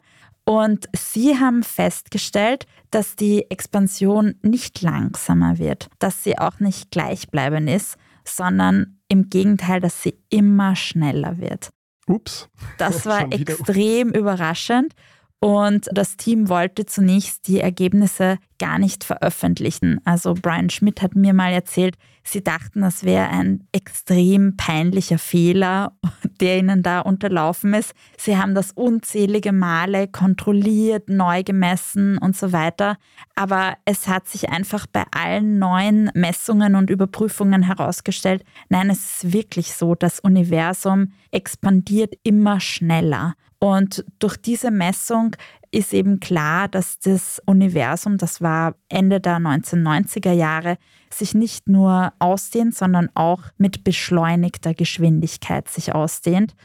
Und 0.45 0.87
sie 0.95 1.37
haben 1.37 1.63
festgestellt, 1.63 2.65
dass 2.91 3.15
die 3.15 3.49
Expansion 3.51 4.35
nicht 4.41 4.81
langsamer 4.81 5.59
wird, 5.59 5.89
dass 5.99 6.23
sie 6.23 6.37
auch 6.37 6.59
nicht 6.59 6.91
gleichbleibend 6.91 7.69
ist, 7.69 7.97
sondern 8.23 8.99
im 9.07 9.29
Gegenteil, 9.29 9.79
dass 9.79 10.01
sie 10.01 10.17
immer 10.29 10.75
schneller 10.75 11.37
wird. 11.37 11.69
Ups. 12.07 12.49
Das 12.77 13.05
war 13.05 13.31
extrem 13.31 14.09
überraschend. 14.09 14.93
Und 15.41 15.87
das 15.93 16.17
Team 16.17 16.49
wollte 16.49 16.85
zunächst 16.85 17.47
die 17.47 17.61
Ergebnisse 17.61 18.39
gar 18.59 18.77
nicht 18.77 19.05
veröffentlichen. 19.05 20.01
Also 20.03 20.33
Brian 20.33 20.69
Schmidt 20.69 21.01
hat 21.01 21.15
mir 21.15 21.33
mal 21.33 21.53
erzählt, 21.53 21.95
sie 22.25 22.43
dachten, 22.43 22.81
das 22.81 23.05
wäre 23.05 23.29
ein 23.29 23.65
extrem 23.71 24.57
peinlicher 24.57 25.17
Fehler, 25.17 25.93
der 26.41 26.57
ihnen 26.57 26.83
da 26.83 26.99
unterlaufen 26.99 27.73
ist. 27.73 27.93
Sie 28.17 28.37
haben 28.37 28.53
das 28.53 28.73
unzählige 28.73 29.53
Male 29.53 30.09
kontrolliert, 30.09 31.07
neu 31.07 31.43
gemessen 31.43 32.17
und 32.17 32.35
so 32.35 32.51
weiter. 32.51 32.97
Aber 33.33 33.77
es 33.85 34.09
hat 34.09 34.27
sich 34.27 34.49
einfach 34.49 34.87
bei 34.87 35.05
allen 35.11 35.57
neuen 35.57 36.11
Messungen 36.15 36.75
und 36.75 36.89
Überprüfungen 36.89 37.63
herausgestellt, 37.63 38.43
nein, 38.67 38.89
es 38.89 39.23
ist 39.23 39.33
wirklich 39.33 39.73
so, 39.73 39.95
das 39.95 40.19
Universum 40.19 41.13
expandiert 41.31 42.15
immer 42.23 42.59
schneller. 42.59 43.35
Und 43.59 44.05
durch 44.19 44.37
diese 44.37 44.71
Messung 44.71 45.35
ist 45.71 45.93
eben 45.93 46.19
klar, 46.19 46.67
dass 46.67 46.99
das 46.99 47.41
Universum, 47.45 48.17
das 48.17 48.41
war 48.41 48.75
Ende 48.87 49.19
der 49.19 49.37
1990er 49.37 50.31
Jahre, 50.31 50.77
sich 51.11 51.33
nicht 51.33 51.67
nur 51.67 52.13
ausdehnt, 52.19 52.75
sondern 52.75 53.09
auch 53.13 53.43
mit 53.57 53.83
beschleunigter 53.83 54.73
Geschwindigkeit 54.73 55.67
sich 55.67 55.93
ausdehnt. 55.93 56.55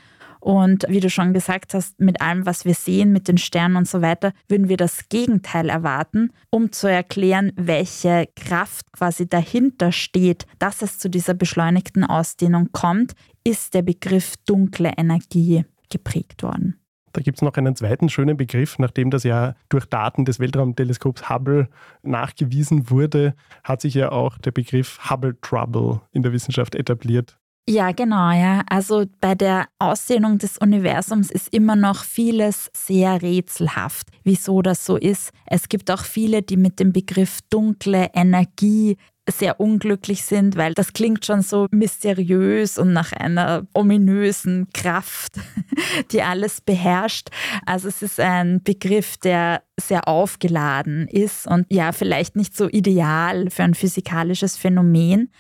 Und 0.41 0.85
wie 0.89 1.01
du 1.01 1.09
schon 1.09 1.33
gesagt 1.33 1.73
hast, 1.73 1.99
mit 2.01 2.21
allem, 2.21 2.45
was 2.45 2.67
wir 2.67 2.75
sehen, 2.75 3.13
mit 3.13 3.29
den 3.29 3.39
Sternen 3.39 3.77
und 3.77 3.89
so 3.89 4.03
weiter, 4.03 4.33
würden 4.47 4.69
wir 4.69 4.77
das 4.77 5.09
Gegenteil 5.09 5.71
erwarten, 5.71 6.33
um 6.51 6.71
zu 6.71 6.87
erklären, 6.87 7.53
welche 7.57 8.29
Kraft 8.37 8.93
quasi 8.93 9.27
dahinter 9.27 9.91
steht, 9.91 10.47
dass 10.59 10.83
es 10.83 10.99
zu 10.99 11.09
dieser 11.09 11.33
beschleunigten 11.33 12.05
Ausdehnung 12.05 12.69
kommt, 12.73 13.15
ist 13.43 13.73
der 13.73 13.81
Begriff 13.83 14.35
dunkle 14.45 14.93
Energie 14.99 15.65
geprägt 15.89 16.43
worden. 16.43 16.79
Da 17.15 17.23
gibt 17.23 17.39
es 17.39 17.43
noch 17.43 17.55
einen 17.55 17.77
zweiten 17.77 18.09
schönen 18.09 18.37
Begriff, 18.37 18.79
nachdem 18.81 19.11
das 19.11 19.23
ja 19.23 19.55
durch 19.69 19.87
Daten 19.87 20.25
des 20.25 20.41
Weltraumteleskops 20.41 21.31
Hubble 21.31 21.69
nachgewiesen 22.03 22.91
wurde, 22.91 23.35
hat 23.63 23.81
sich 23.81 23.95
ja 23.95 24.11
auch 24.11 24.37
der 24.39 24.51
Begriff 24.51 24.99
Hubble 25.09 25.41
Trouble 25.41 26.01
in 26.11 26.25
der 26.25 26.33
Wissenschaft 26.33 26.75
etabliert. 26.75 27.39
Ja, 27.69 27.93
genau, 27.93 28.33
ja. 28.33 28.63
Also 28.69 29.05
bei 29.21 29.37
der 29.37 29.69
Ausdehnung 29.79 30.39
des 30.39 30.59
Universums 30.59 31.31
ist 31.31 31.55
immer 31.55 31.77
noch 31.77 32.05
vieles 32.05 32.69
sehr 32.75 33.23
rätselhaft, 33.23 34.09
wieso 34.25 34.61
das 34.61 34.85
so 34.85 34.97
ist. 34.97 35.31
Es 35.47 35.69
gibt 35.69 35.91
auch 35.93 36.03
viele, 36.03 36.43
die 36.43 36.59
mit 36.59 36.79
dem 36.81 36.93
Begriff 36.93 37.39
dunkle 37.49 38.11
Energie 38.13 38.99
sehr 39.29 39.59
unglücklich 39.59 40.25
sind, 40.25 40.57
weil 40.57 40.75
das 40.75 40.93
klingt 40.93 41.25
schon 41.25 41.43
so 41.43 41.67
mysteriös 41.71 42.79
und 42.79 42.93
nach 42.93 43.13
einer 43.13 43.67
ominösen 43.73 44.69
Kraft, 44.73 45.35
die 46.13 46.23
alles 46.23 46.61
beherrscht. 46.61 47.29
Also 47.65 47.89
es 47.89 48.03
ist 48.03 48.21
ein 48.21 48.63
Begriff, 48.63 49.17
der 49.17 49.63
sehr 49.81 50.07
aufgeladen 50.07 51.09
ist 51.09 51.47
und 51.47 51.67
ja, 51.69 51.93
vielleicht 51.93 52.37
nicht 52.37 52.57
so 52.57 52.69
ideal 52.69 53.51
für 53.51 53.65
ein 53.65 53.75
physikalisches 53.75 54.57
Phänomen. 54.57 55.31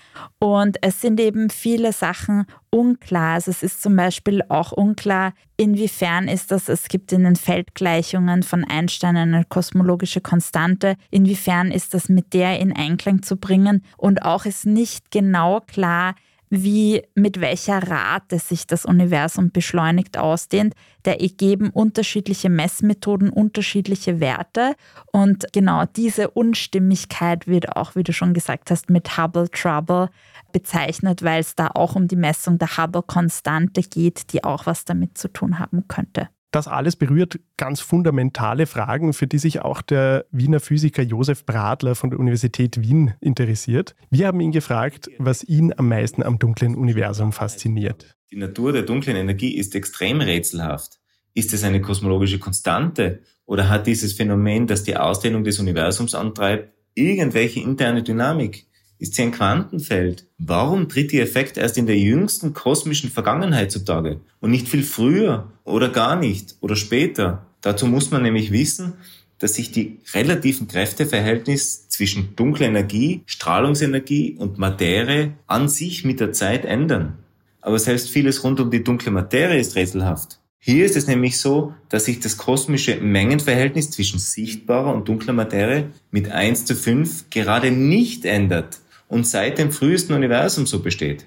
Und 0.41 0.79
es 0.83 1.01
sind 1.01 1.21
eben 1.21 1.51
viele 1.51 1.93
Sachen 1.93 2.45
unklar. 2.71 3.35
Also 3.35 3.53
es 3.53 3.63
ist 3.63 3.81
zum 3.81 3.95
Beispiel 3.95 4.43
auch 4.49 4.73
unklar, 4.73 5.35
inwiefern 5.57 6.27
ist 6.27 6.51
das, 6.51 6.69
es 6.69 6.89
gibt 6.89 7.13
in 7.13 7.23
den 7.23 7.37
Feldgleichungen 7.37 8.43
von 8.43 8.65
Einstein 8.65 9.17
eine 9.17 9.45
kosmologische 9.45 10.21
Konstante, 10.21 10.97
inwiefern 11.11 11.71
ist 11.71 11.95
das 11.95 12.09
mit 12.09 12.35
der 12.35 12.59
in 12.59 12.75
Einklang 12.75 13.23
zu 13.23 13.37
bringen. 13.37 13.85
Und 13.97 14.23
auch 14.23 14.47
ist 14.47 14.67
nicht 14.67 15.13
genau 15.13 15.61
klar, 15.61 16.17
wie 16.51 17.03
mit 17.15 17.41
welcher 17.41 17.79
Rate 17.79 18.39
sich 18.39 18.67
das 18.67 18.85
Universum 18.85 19.51
beschleunigt 19.51 20.19
ausdehnt. 20.19 20.75
Da 21.03 21.13
ergeben 21.13 21.71
unterschiedliche 21.71 22.49
Messmethoden 22.49 23.31
unterschiedliche 23.31 24.21
Werte 24.21 24.75
und 25.13 25.47
genau 25.53 25.85
diese 25.85 26.31
Unstimmigkeit 26.31 27.47
wird 27.47 27.77
auch, 27.77 27.95
wie 27.97 28.03
du 28.03 28.13
schon 28.13 28.35
gesagt 28.35 28.71
hast, 28.71 28.91
mit 28.91 29.19
Hubble 29.19 29.51
Trouble 29.51 30.09
bezeichnet, 30.53 31.23
weil 31.23 31.41
es 31.41 31.55
da 31.55 31.69
auch 31.75 31.97
um 31.97 32.09
die 32.09 32.17
Messung 32.17 32.59
der 32.59 32.77
Hubble-Konstante 32.77 33.83
geht, 33.83 34.33
die 34.33 34.45
auch 34.45 34.67
was 34.67 34.85
damit 34.85 35.19
zu 35.19 35.29
tun 35.29 35.59
haben 35.59 35.89
könnte. 35.89 36.29
Das 36.55 36.69
alles 36.69 36.95
berührt 36.95 37.41
ganz 37.57 37.81
fundamentale 37.81 38.67
Fragen, 38.67 39.13
für 39.13 39.27
die 39.27 39.39
sich 39.39 39.63
auch 39.63 39.83
der 39.83 40.25
Wiener 40.31 40.61
Physiker 40.61 41.03
Josef 41.03 41.45
Bradler 41.45 41.97
von 41.97 42.11
der 42.11 42.21
Universität 42.21 42.81
Wien 42.81 43.15
interessiert. 43.21 43.97
Wir 44.09 44.29
haben 44.29 44.39
ihn 44.39 44.53
gefragt, 44.53 45.11
was 45.19 45.43
ihn 45.43 45.75
am 45.77 45.89
meisten 45.89 46.23
am 46.23 46.39
dunklen 46.39 46.77
Universum 46.77 47.33
fasziniert. 47.33 48.15
Die 48.31 48.37
Natur 48.37 48.73
der 48.73 48.83
dunklen 48.83 49.17
Energie 49.17 49.57
ist 49.57 49.75
extrem 49.75 50.21
rätselhaft. 50.21 51.01
Ist 51.35 51.53
es 51.53 51.65
eine 51.65 51.81
kosmologische 51.81 52.39
Konstante 52.39 53.23
oder 53.47 53.69
hat 53.69 53.89
dieses 53.89 54.13
Phänomen, 54.13 54.69
das 54.69 54.85
die 54.85 54.97
Ausdehnung 54.97 55.43
des 55.43 55.59
Universums 55.59 56.15
antreibt, 56.15 56.73
irgendwelche 56.95 57.59
interne 57.59 58.05
Dynamik? 58.05 58.69
Ist 58.99 59.15
sie 59.15 59.23
ein 59.23 59.33
Quantenfeld. 59.33 60.27
Warum 60.39 60.89
tritt 60.89 61.13
ihr 61.13 61.23
Effekt 61.23 61.57
erst 61.57 61.79
in 61.79 61.87
der 61.87 61.99
jüngsten 61.99 62.55
kosmischen 62.55 63.11
Vergangenheit 63.11 63.73
zutage 63.73 64.21
und 64.41 64.51
nicht 64.51 64.69
viel 64.69 64.83
früher 64.83 65.53
oder 65.65 65.89
gar 65.89 66.17
nicht 66.17 66.57
oder 66.61 66.77
später? 66.77 67.47
Dazu 67.61 67.87
muss 67.87 68.11
man 68.11 68.23
nämlich 68.23 68.53
wissen, 68.53 68.95
dass 69.39 69.55
sich 69.55 69.73
die 69.73 69.99
relativen 70.15 70.69
Kräfteverhältnis 70.69 71.89
zwischen 71.89 72.37
dunkler 72.37 72.67
Energie, 72.67 73.23
Strahlungsenergie 73.27 74.37
und 74.39 74.59
Materie 74.59 75.35
an 75.47 75.69
sich 75.69 76.05
mit 76.05 76.21
der 76.21 76.33
Zeit 76.33 76.65
ändern. 76.65 77.19
Aber 77.61 77.79
selbst 77.79 78.11
vieles 78.11 78.45
rund 78.45 78.61
um 78.61 78.71
die 78.71 78.85
dunkle 78.85 79.11
Materie 79.11 79.59
ist 79.59 79.75
rätselhaft. 79.75 80.41
Hier 80.59 80.87
ist 80.87 80.97
es 80.97 81.07
nämlich 81.07 81.39
so, 81.39 81.75
dass 81.91 82.07
sich 82.07 82.21
das 82.21 82.39
kosmische 82.39 82.97
Mengenverhältnis 82.97 83.91
zwischen 83.91 84.19
sichtbarer 84.19 84.95
und 84.95 85.09
dunkler 85.09 85.35
Materie 85.35 85.91
mit 86.11 86.31
1 86.31 86.65
zu 86.65 86.75
5 86.75 87.29
gerade 87.29 87.71
nicht 87.71 88.25
ändert 88.25 88.81
und 89.15 89.29
seit 89.29 89.59
dem 89.59 89.71
frühesten 89.71 90.13
Universum 90.13 90.67
so 90.67 90.81
besteht. 90.81 91.25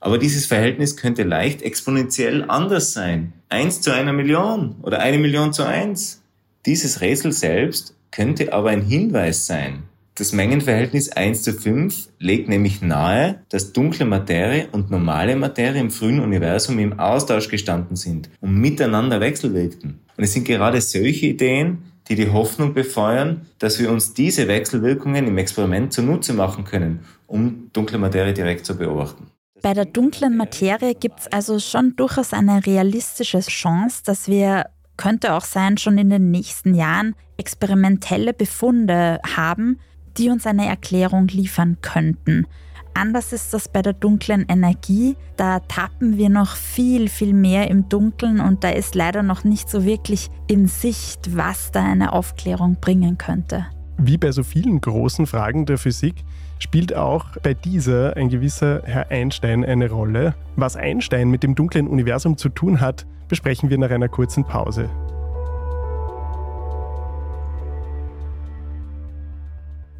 Aber 0.00 0.16
dieses 0.16 0.46
Verhältnis 0.46 0.96
könnte 0.96 1.22
leicht 1.22 1.60
exponentiell 1.60 2.46
anders 2.48 2.94
sein. 2.94 3.34
Eins 3.50 3.82
zu 3.82 3.92
einer 3.92 4.14
Million 4.14 4.76
oder 4.80 5.00
eine 5.00 5.18
Million 5.18 5.52
zu 5.52 5.62
eins. 5.62 6.22
Dieses 6.64 7.02
Rätsel 7.02 7.32
selbst 7.32 7.94
könnte 8.10 8.54
aber 8.54 8.70
ein 8.70 8.80
Hinweis 8.80 9.46
sein. 9.46 9.82
Das 10.14 10.32
Mengenverhältnis 10.32 11.10
1 11.10 11.42
zu 11.42 11.52
5 11.52 12.08
legt 12.18 12.48
nämlich 12.48 12.80
nahe, 12.80 13.40
dass 13.50 13.74
dunkle 13.74 14.06
Materie 14.06 14.68
und 14.72 14.90
normale 14.90 15.36
Materie 15.36 15.82
im 15.82 15.90
frühen 15.90 16.20
Universum 16.20 16.78
im 16.78 16.98
Austausch 16.98 17.50
gestanden 17.50 17.96
sind 17.96 18.30
und 18.40 18.58
miteinander 18.58 19.20
wechselwirkten. 19.20 20.00
Und 20.16 20.24
es 20.24 20.32
sind 20.32 20.46
gerade 20.46 20.80
solche 20.80 21.26
Ideen, 21.26 21.82
die 22.08 22.14
die 22.14 22.30
Hoffnung 22.30 22.72
befeuern, 22.72 23.42
dass 23.58 23.78
wir 23.78 23.90
uns 23.90 24.14
diese 24.14 24.48
Wechselwirkungen 24.48 25.26
im 25.26 25.38
Experiment 25.38 25.92
zunutze 25.92 26.32
machen 26.32 26.64
können, 26.64 27.00
um 27.26 27.70
dunkle 27.72 27.98
Materie 27.98 28.32
direkt 28.32 28.66
zu 28.66 28.76
beobachten. 28.76 29.30
Bei 29.62 29.72
der 29.72 29.86
dunklen 29.86 30.36
Materie 30.36 30.94
gibt 30.94 31.20
es 31.20 31.32
also 31.32 31.58
schon 31.58 31.96
durchaus 31.96 32.32
eine 32.32 32.64
realistische 32.66 33.40
Chance, 33.40 34.02
dass 34.04 34.28
wir, 34.28 34.66
könnte 34.96 35.34
auch 35.34 35.44
sein, 35.44 35.78
schon 35.78 35.98
in 35.98 36.10
den 36.10 36.30
nächsten 36.30 36.74
Jahren 36.74 37.14
experimentelle 37.36 38.32
Befunde 38.32 39.20
haben, 39.36 39.78
die 40.18 40.30
uns 40.30 40.46
eine 40.46 40.66
Erklärung 40.66 41.28
liefern 41.28 41.78
könnten. 41.82 42.46
Anders 42.94 43.34
ist 43.34 43.52
das 43.52 43.68
bei 43.68 43.82
der 43.82 43.92
dunklen 43.92 44.46
Energie. 44.48 45.16
Da 45.36 45.60
tappen 45.60 46.16
wir 46.16 46.30
noch 46.30 46.56
viel, 46.56 47.08
viel 47.08 47.34
mehr 47.34 47.70
im 47.70 47.90
Dunkeln 47.90 48.40
und 48.40 48.64
da 48.64 48.70
ist 48.70 48.94
leider 48.94 49.22
noch 49.22 49.44
nicht 49.44 49.68
so 49.68 49.84
wirklich 49.84 50.28
in 50.46 50.66
Sicht, 50.66 51.36
was 51.36 51.72
da 51.72 51.84
eine 51.84 52.14
Aufklärung 52.14 52.78
bringen 52.80 53.18
könnte. 53.18 53.66
Wie 53.98 54.16
bei 54.16 54.32
so 54.32 54.42
vielen 54.42 54.80
großen 54.80 55.26
Fragen 55.26 55.66
der 55.66 55.76
Physik 55.76 56.24
spielt 56.58 56.94
auch 56.94 57.36
bei 57.42 57.54
dieser 57.54 58.16
ein 58.16 58.28
gewisser 58.28 58.82
Herr 58.84 59.10
Einstein 59.10 59.64
eine 59.64 59.90
Rolle. 59.90 60.34
Was 60.56 60.76
Einstein 60.76 61.30
mit 61.30 61.42
dem 61.42 61.54
dunklen 61.54 61.86
Universum 61.86 62.36
zu 62.36 62.48
tun 62.48 62.80
hat, 62.80 63.06
besprechen 63.28 63.70
wir 63.70 63.78
nach 63.78 63.90
einer 63.90 64.08
kurzen 64.08 64.44
Pause. 64.44 64.88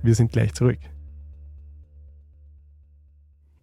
Wir 0.02 0.14
sind 0.14 0.32
gleich 0.32 0.54
zurück. 0.54 0.78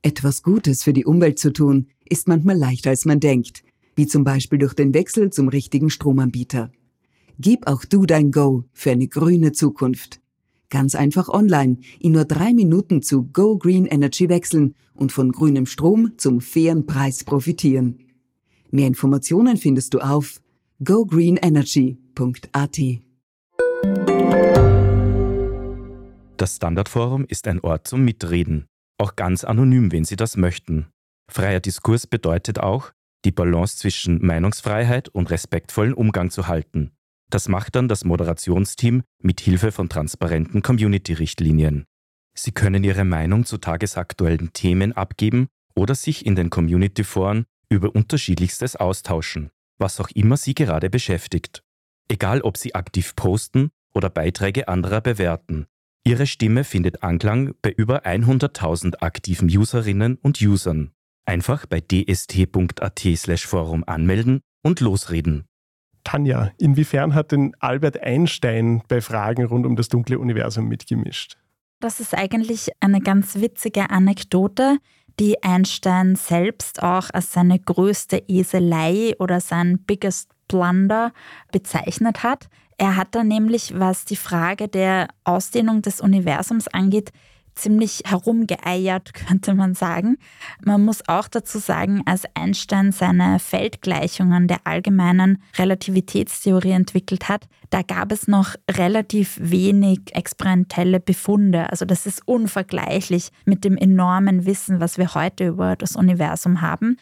Etwas 0.02 0.44
Gutes 0.44 0.84
für 0.84 0.92
die 0.92 1.06
Umwelt 1.06 1.40
zu 1.40 1.54
tun, 1.54 1.88
ist 2.04 2.28
manchmal 2.28 2.58
leichter 2.58 2.90
als 2.90 3.06
man 3.06 3.20
denkt. 3.22 3.64
wie 3.96 4.08
zum 4.08 4.24
Beispiel 4.24 4.60
durch 4.60 4.74
den 4.74 4.94
Wechsel 4.94 5.30
zum 5.30 5.48
richtigen 5.50 5.90
Stromanbieter. 5.90 6.72
Gib 7.40 7.68
auch 7.68 7.86
du 7.86 8.06
dein 8.06 8.32
Go 8.32 8.64
für 8.74 8.92
eine 8.92 9.08
grüne 9.08 9.52
Zukunft. 9.52 10.20
Ganz 10.74 10.96
einfach 10.96 11.30
online 11.30 11.78
in 12.00 12.14
nur 12.14 12.26
drei 12.26 12.52
Minuten 12.52 13.04
zu 13.04 13.26
Go 13.32 13.60
Green 13.60 13.86
Energy 13.86 14.28
wechseln 14.28 14.74
und 14.96 15.12
von 15.12 15.32
grünem 15.32 15.68
Strom 15.68 16.14
zum 16.18 16.42
fairen 16.42 16.88
Preis 16.88 17.24
profitieren. 17.24 18.00
Mehr 18.72 18.88
Informationen 18.88 19.58
findest 19.58 19.94
du 19.94 20.00
auf 20.00 20.42
gogreenenergy.at. 20.84 22.80
Das 26.38 26.56
Standardforum 26.56 27.26
ist 27.26 27.48
ein 27.48 27.60
Ort 27.60 27.88
zum 27.88 28.04
Mitreden, 28.04 28.66
auch 28.98 29.16
ganz 29.16 29.44
anonym, 29.44 29.92
wenn 29.92 30.06
Sie 30.06 30.16
das 30.16 30.38
möchten. 30.38 30.88
Freier 31.32 31.60
Diskurs 31.60 32.08
bedeutet 32.08 32.60
auch, 32.60 32.94
die 33.26 33.32
Balance 33.32 33.78
zwischen 33.78 34.26
Meinungsfreiheit 34.26 35.08
und 35.10 35.30
respektvollen 35.30 35.94
Umgang 35.94 36.32
zu 36.32 36.48
halten. 36.48 36.94
Das 37.34 37.50
macht 37.50 37.74
dann 37.74 37.88
das 37.88 38.06
Moderationsteam 38.06 39.02
mit 39.18 39.42
Hilfe 39.42 39.72
von 39.72 39.90
transparenten 39.90 40.62
Community-Richtlinien. 40.62 41.86
Sie 42.38 42.52
können 42.52 42.84
Ihre 42.84 43.06
Meinung 43.06 43.44
zu 43.44 43.58
tagesaktuellen 43.58 44.54
Themen 44.54 44.94
abgeben 44.94 45.48
oder 45.74 45.96
sich 45.96 46.28
in 46.28 46.36
den 46.36 46.52
Community-Foren 46.52 47.46
über 47.70 47.96
unterschiedlichstes 47.96 48.76
austauschen, 48.76 49.50
was 49.80 50.00
auch 50.00 50.12
immer 50.12 50.38
Sie 50.38 50.54
gerade 50.54 50.92
beschäftigt. 50.92 51.64
Egal 52.08 52.42
ob 52.42 52.56
Sie 52.56 52.76
aktiv 52.76 53.16
posten 53.16 53.72
oder 53.96 54.12
Beiträge 54.12 54.68
anderer 54.68 55.02
bewerten. 55.02 55.66
Ihre 56.04 56.28
Stimme 56.28 56.64
findet 56.64 57.02
Anklang 57.02 57.56
bei 57.64 57.72
über 57.72 58.06
100.000 58.06 58.98
aktiven 59.02 59.48
Userinnen 59.50 60.20
und 60.22 60.40
Usern. 60.40 60.92
Einfach 61.26 61.66
bei 61.66 61.82
dst.at/forum 61.82 62.66
anmelden 63.88 64.42
und 64.62 64.82
losreden. 64.82 65.46
Tanja, 66.04 66.52
inwiefern 66.58 67.14
hat 67.16 67.32
denn 67.32 67.56
Albert 67.60 68.02
Einstein 68.02 68.84
bei 68.88 69.02
Fragen 69.02 69.46
rund 69.46 69.66
um 69.66 69.76
das 69.76 69.90
dunkle 69.90 70.20
Universum 70.20 70.68
mitgemischt? 70.68 71.38
Das 71.80 72.00
ist 72.00 72.14
eigentlich 72.14 72.70
eine 72.80 73.02
ganz 73.02 73.36
witzige 73.36 73.90
Anekdote, 73.90 74.78
die 75.20 75.44
Einstein 75.44 76.16
selbst 76.16 76.82
auch 76.82 77.10
als 77.14 77.34
seine 77.34 77.60
größte 77.60 78.24
Eselei 78.28 79.14
oder 79.20 79.40
sein 79.40 79.80
biggest 79.86 80.30
blunder 80.48 81.12
bezeichnet 81.52 82.24
hat. 82.24 82.48
Er 82.78 82.96
hat 82.96 83.16
da 83.16 83.24
nämlich, 83.24 83.78
was 83.78 84.06
die 84.06 84.16
Frage 84.16 84.68
der 84.68 85.08
Ausdehnung 85.24 85.82
des 85.82 86.02
Universums 86.02 86.68
angeht, 86.68 87.12
ziemlich 87.56 88.04
herumgeeiert, 88.06 89.14
könnte 89.28 89.54
man 89.54 89.74
sagen. 89.76 90.18
Man 90.64 90.84
muss 90.84 91.08
auch 91.08 91.28
dazu 91.28 91.60
sagen, 91.60 92.02
als 92.06 92.24
Einstein 92.34 92.92
seine 92.92 93.40
Feldgleichungen 93.40 94.48
der 94.48 94.60
allgemeinen 94.66 95.42
Relativitätstheorie 95.58 96.72
entwickelt 96.72 97.30
hat, 97.30 97.48
da 97.74 97.82
gab 97.82 98.12
es 98.12 98.28
noch 98.28 98.54
relativ 98.70 99.36
wenig 99.42 100.00
experimentelle 100.14 101.00
Befunde. 101.00 101.72
Also 101.72 101.86
das 101.86 102.06
ist 102.06 102.22
unvergleichlich 102.28 103.32
mit 103.46 103.64
dem 103.64 103.78
enormen 103.78 104.46
Wissen, 104.46 104.80
was 104.80 105.00
wir 105.00 105.16
heute 105.16 105.48
über 105.48 105.76
das 105.76 105.96
Universum 105.96 106.62
haben. 106.62 106.98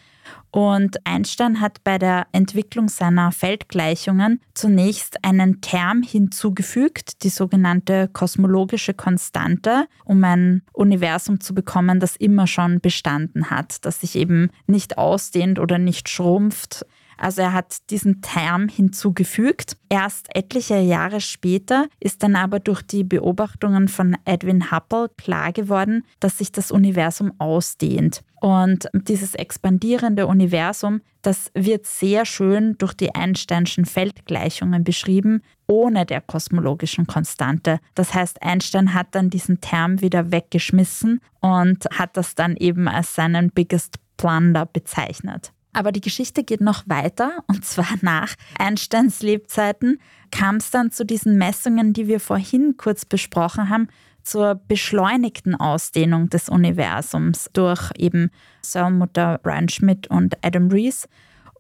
Und 0.50 1.06
Einstein 1.06 1.60
hat 1.60 1.84
bei 1.84 1.98
der 1.98 2.26
Entwicklung 2.32 2.88
seiner 2.88 3.34
Feldgleichungen 3.34 4.40
zunächst 4.54 5.26
einen 5.26 5.60
Term 5.60 6.04
hinzugefügt, 6.04 7.24
die 7.24 7.30
sogenannte 7.30 8.08
kosmologische 8.08 8.94
Konstante, 8.94 9.88
um 10.06 10.24
ein 10.24 10.62
Universum 10.72 11.42
zu 11.42 11.54
bekommen, 11.54 12.00
das 12.00 12.16
immer 12.16 12.48
schon 12.48 12.80
bestanden 12.80 13.50
hat, 13.50 13.86
das 13.86 14.00
sich 14.00 14.16
eben 14.16 14.52
nicht 14.68 14.98
ausdehnt 14.98 15.60
oder 15.60 15.78
nicht 15.78 16.08
schrumpft. 16.08 16.86
Also 17.22 17.44
er 17.44 17.54
hat 17.54 17.90
diesen 17.92 18.22
Term 18.22 18.68
hinzugefügt. 18.68 19.78
Erst 19.90 20.36
etliche 20.36 20.80
Jahre 20.80 21.22
später 21.22 21.88
ist 22.00 22.24
dann 22.24 22.36
aber 22.36 22.60
durch 22.60 22.82
die 22.82 23.04
Beobachtungen 23.04 23.90
von 23.90 24.18
Edwin 24.26 24.72
Hubble 24.72 25.10
klar 25.18 25.52
geworden, 25.52 26.04
dass 26.20 26.40
sich 26.40 26.52
das 26.52 26.72
Universum 26.72 27.32
ausdehnt. 27.38 28.24
Und 28.40 28.90
dieses 28.94 29.36
expandierende 29.36 30.26
Universum, 30.26 31.02
das 31.22 31.52
wird 31.54 31.86
sehr 31.86 32.26
schön 32.26 32.76
durch 32.80 32.96
die 32.96 33.14
Einsteinschen 33.14 33.86
Feldgleichungen 33.86 34.84
beschrieben, 34.84 35.44
ohne 35.68 36.08
der 36.08 36.22
kosmologischen 36.22 37.06
Konstante. 37.06 37.80
Das 37.94 38.16
heißt, 38.16 38.42
Einstein 38.42 38.96
hat 38.96 39.10
dann 39.12 39.30
diesen 39.30 39.62
Term 39.62 40.02
wieder 40.02 40.32
weggeschmissen 40.32 41.22
und 41.40 41.86
hat 41.92 42.18
das 42.18 42.34
dann 42.34 42.58
eben 42.58 42.88
als 42.88 43.14
seinen 43.14 43.52
biggest 43.52 44.00
blunder 44.18 44.66
bezeichnet. 44.66 45.54
Aber 45.74 45.92
die 45.92 46.02
Geschichte 46.02 46.44
geht 46.44 46.62
noch 46.62 46.84
weiter 46.88 47.44
und 47.48 47.66
zwar 47.66 47.96
nach 48.02 48.36
Einsteins 48.58 49.22
Lebzeiten 49.22 50.00
kam 50.32 50.58
es 50.58 50.72
dann 50.72 50.92
zu 50.92 51.06
diesen 51.06 51.38
Messungen, 51.38 51.94
die 51.94 52.08
wir 52.08 52.20
vorhin 52.20 52.76
kurz 52.78 53.06
besprochen 53.06 53.70
haben, 53.70 53.88
zur 54.24 54.56
beschleunigten 54.68 55.56
Ausdehnung 55.56 56.30
des 56.30 56.50
Universums 56.50 57.50
durch 57.54 57.92
eben 57.98 58.32
Sir 58.62 58.90
Mutter 58.90 59.40
Brian 59.42 59.70
Schmidt 59.70 60.08
und 60.08 60.38
Adam 60.44 60.70
Rees. 60.70 61.08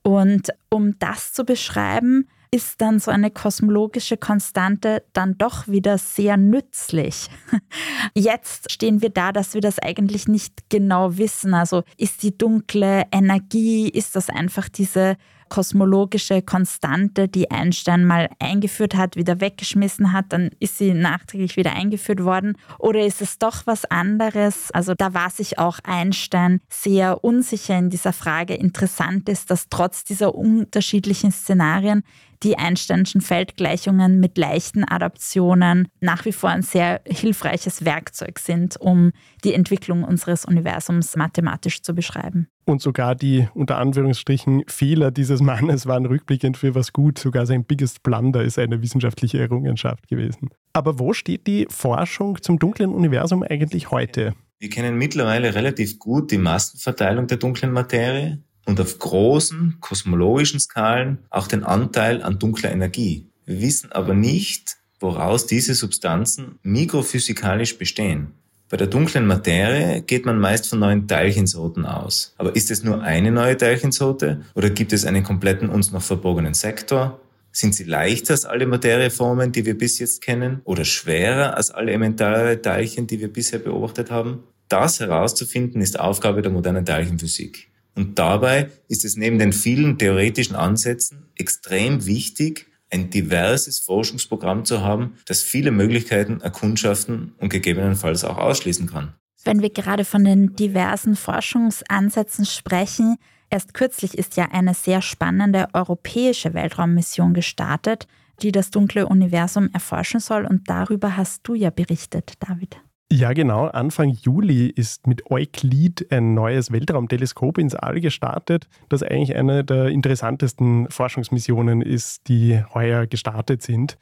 Und 0.04 0.50
um 0.70 0.98
das 1.00 1.34
zu 1.34 1.44
beschreiben, 1.44 2.28
ist 2.54 2.82
dann 2.82 3.00
so 3.00 3.12
eine 3.12 3.32
kosmologische 3.32 4.18
Konstante 4.18 5.04
dann 5.14 5.38
doch 5.38 5.70
wieder 5.70 5.98
sehr 5.98 6.36
nützlich. 6.36 7.30
Jetzt 8.14 8.70
stehen 8.70 9.02
wir 9.02 9.10
da, 9.10 9.32
dass 9.32 9.54
wir 9.54 9.62
das 9.62 9.80
eigentlich 9.80 10.28
nicht 10.28 10.70
genau 10.70 11.18
wissen. 11.18 11.54
Also 11.54 11.84
ist 11.98 12.24
die 12.24 12.38
dunkle 12.38 13.06
Energie, 13.14 13.88
ist 13.88 14.18
das 14.18 14.30
einfach 14.30 14.68
diese 14.68 15.16
kosmologische 15.52 16.42
Konstante, 16.42 17.28
die 17.28 17.52
Einstein 17.52 18.06
mal 18.06 18.30
eingeführt 18.40 18.96
hat, 18.96 19.18
wieder 19.18 19.42
weggeschmissen 19.42 20.14
hat, 20.14 20.28
dann 20.30 20.50
ist 20.60 20.78
sie 20.78 20.94
nachträglich 20.94 21.58
wieder 21.58 21.74
eingeführt 21.74 22.24
worden? 22.24 22.58
Oder 22.80 23.06
ist 23.06 23.22
es 23.22 23.38
doch 23.38 23.68
was 23.68 23.84
anderes? 23.84 24.72
Also 24.72 24.94
da 24.94 25.14
war 25.14 25.30
sich 25.30 25.60
auch 25.60 25.80
Einstein 25.84 26.62
sehr 26.70 27.24
unsicher 27.26 27.78
in 27.78 27.90
dieser 27.90 28.14
Frage. 28.14 28.54
Interessant 28.54 29.28
ist, 29.28 29.52
dass 29.52 29.68
trotz 29.70 30.06
dieser 30.06 30.36
unterschiedlichen 30.36 31.34
Szenarien 31.34 32.04
die 32.44 32.58
Einsteinschen 32.58 33.22
Feldgleichungen 33.22 34.20
mit 34.20 34.38
leichten 34.38 34.84
Adaptionen 34.84 35.88
nach 36.00 36.26
wie 36.26 36.32
vor 36.32 36.50
ein 36.50 36.64
sehr 36.64 37.02
hilfreiches 37.06 37.86
Werkzeug 37.86 38.40
sind, 38.40 38.78
um 38.80 39.12
die 39.44 39.54
Entwicklung 39.54 40.04
unseres 40.04 40.46
Universums 40.46 41.16
mathematisch 41.16 41.82
zu 41.82 41.94
beschreiben. 41.94 42.48
Und 42.66 42.82
sogar 42.82 43.16
die 43.16 43.48
unter 43.54 43.78
Anführungsstrichen 43.78 44.64
Fehler 44.68 45.12
dieses 45.12 45.42
Mannes 45.42 45.86
waren 45.88 46.06
rückblickend 46.06 46.58
für 46.58 46.76
was 46.76 46.94
gut. 46.94 47.20
Sogar 47.20 47.46
sein 47.46 47.66
biggest 47.66 48.04
blunder 48.04 48.44
ist 48.44 48.60
eine 48.60 48.82
wissenschaftliche 48.82 49.40
Errungenschaft 49.40 50.08
gewesen. 50.08 50.50
Aber 50.74 51.00
wo 51.00 51.14
steht 51.14 51.48
die 51.48 51.68
Forschung 51.70 52.42
zum 52.42 52.60
dunklen 52.60 52.92
Universum 52.92 53.44
eigentlich 53.44 53.92
heute? 53.92 54.34
Wir 54.60 54.70
kennen 54.70 54.98
mittlerweile 54.98 55.56
relativ 55.56 55.98
gut 55.98 56.32
die 56.32 56.38
Massenverteilung 56.38 57.28
der 57.28 57.38
dunklen 57.38 57.72
Materie 57.72 58.44
und 58.66 58.80
auf 58.80 59.00
großen 59.00 59.78
kosmologischen 59.80 60.60
Skalen 60.60 61.20
auch 61.30 61.48
den 61.48 61.64
Anteil 61.64 62.22
an 62.22 62.40
dunkler 62.40 62.72
Energie. 62.72 63.28
Wir 63.46 63.62
wissen 63.62 63.92
aber 63.92 64.14
nicht, 64.14 64.78
woraus 65.00 65.48
diese 65.48 65.74
Substanzen 65.74 66.60
mikrophysikalisch 66.64 67.78
bestehen. 67.78 68.34
Bei 68.70 68.78
der 68.78 68.88
dunklen 68.88 69.28
Materie 69.28 70.02
geht 70.02 70.26
man 70.26 70.40
meist 70.40 70.70
von 70.70 70.80
neuen 70.80 71.06
Teilchensorten 71.06 71.86
aus. 71.86 72.34
Aber 72.38 72.56
ist 72.56 72.72
es 72.72 72.84
nur 72.84 73.02
eine 73.02 73.30
neue 73.30 73.58
Teilchensorte 73.58 74.46
oder 74.56 74.70
gibt 74.70 74.94
es 74.94 75.06
einen 75.06 75.24
kompletten 75.24 75.70
uns 75.70 75.92
noch 75.92 76.02
verborgenen 76.02 76.54
Sektor? 76.54 77.20
Sind 77.52 77.76
sie 77.76 77.84
leichter 77.84 78.32
als 78.32 78.46
alle 78.46 78.66
Materieformen, 78.66 79.52
die 79.52 79.66
wir 79.66 79.78
bis 79.78 80.00
jetzt 80.00 80.22
kennen, 80.22 80.62
oder 80.64 80.86
schwerer 80.86 81.58
als 81.58 81.70
alle 81.70 81.90
elementare 81.90 82.62
Teilchen, 82.62 83.08
die 83.08 83.20
wir 83.20 83.28
bisher 83.28 83.60
beobachtet 83.60 84.10
haben? 84.10 84.44
Das 84.70 85.02
herauszufinden 85.02 85.82
ist 85.82 86.00
Aufgabe 86.00 86.42
der 86.42 86.54
modernen 86.54 86.86
Teilchenphysik. 86.86 87.71
Und 87.96 88.18
dabei 88.20 88.70
ist 88.88 89.06
es 89.06 89.18
neben 89.18 89.40
den 89.40 89.54
vielen 89.54 89.98
theoretischen 89.98 90.56
Ansätzen 90.56 91.26
extrem 91.36 92.06
wichtig, 92.06 92.68
ein 92.90 93.10
diverses 93.10 93.80
Forschungsprogramm 93.80 94.66
zu 94.66 94.82
haben, 94.82 95.18
das 95.26 95.42
viele 95.42 95.72
Möglichkeiten 95.72 96.42
erkundschaften 96.42 97.34
und 97.38 97.50
gegebenenfalls 97.50 98.24
auch 98.24 98.38
ausschließen 98.38 98.88
kann. 98.88 99.14
Wenn 99.44 99.62
wir 99.62 99.72
gerade 99.72 100.06
von 100.06 100.24
den 100.24 100.56
diversen 100.56 101.16
Forschungsansätzen 101.16 102.46
sprechen, 102.46 103.18
erst 103.50 103.74
kürzlich 103.74 104.18
ist 104.18 104.38
ja 104.38 104.50
eine 104.52 104.74
sehr 104.74 105.02
spannende 105.02 105.68
europäische 105.74 106.54
Weltraummission 106.54 107.34
gestartet, 107.34 108.08
die 108.42 108.52
das 108.52 108.72
dunkle 108.72 109.08
Universum 109.08 109.70
erforschen 109.74 110.20
soll 110.20 110.46
und 110.46 110.70
darüber 110.70 111.18
hast 111.18 111.42
du 111.48 111.56
ja 111.56 111.70
berichtet, 111.70 112.34
David. 112.40 112.78
Ja, 113.14 113.34
genau. 113.34 113.68
Anfang 113.68 114.16
Juli 114.22 114.68
ist 114.68 115.06
mit 115.06 115.30
Euclid 115.30 116.08
ein 116.14 116.34
neues 116.34 116.72
Weltraumteleskop 116.72 117.58
ins 117.58 117.76
All 117.76 118.00
gestartet, 118.00 118.70
das 118.88 119.04
eigentlich 119.04 119.36
eine 119.36 119.66
der 119.66 119.88
interessantesten 119.88 120.90
Forschungsmissionen 120.90 121.82
ist, 121.82 122.30
die 122.30 122.64
heuer 122.74 123.08
gestartet 123.08 123.64
sind. 123.64 123.98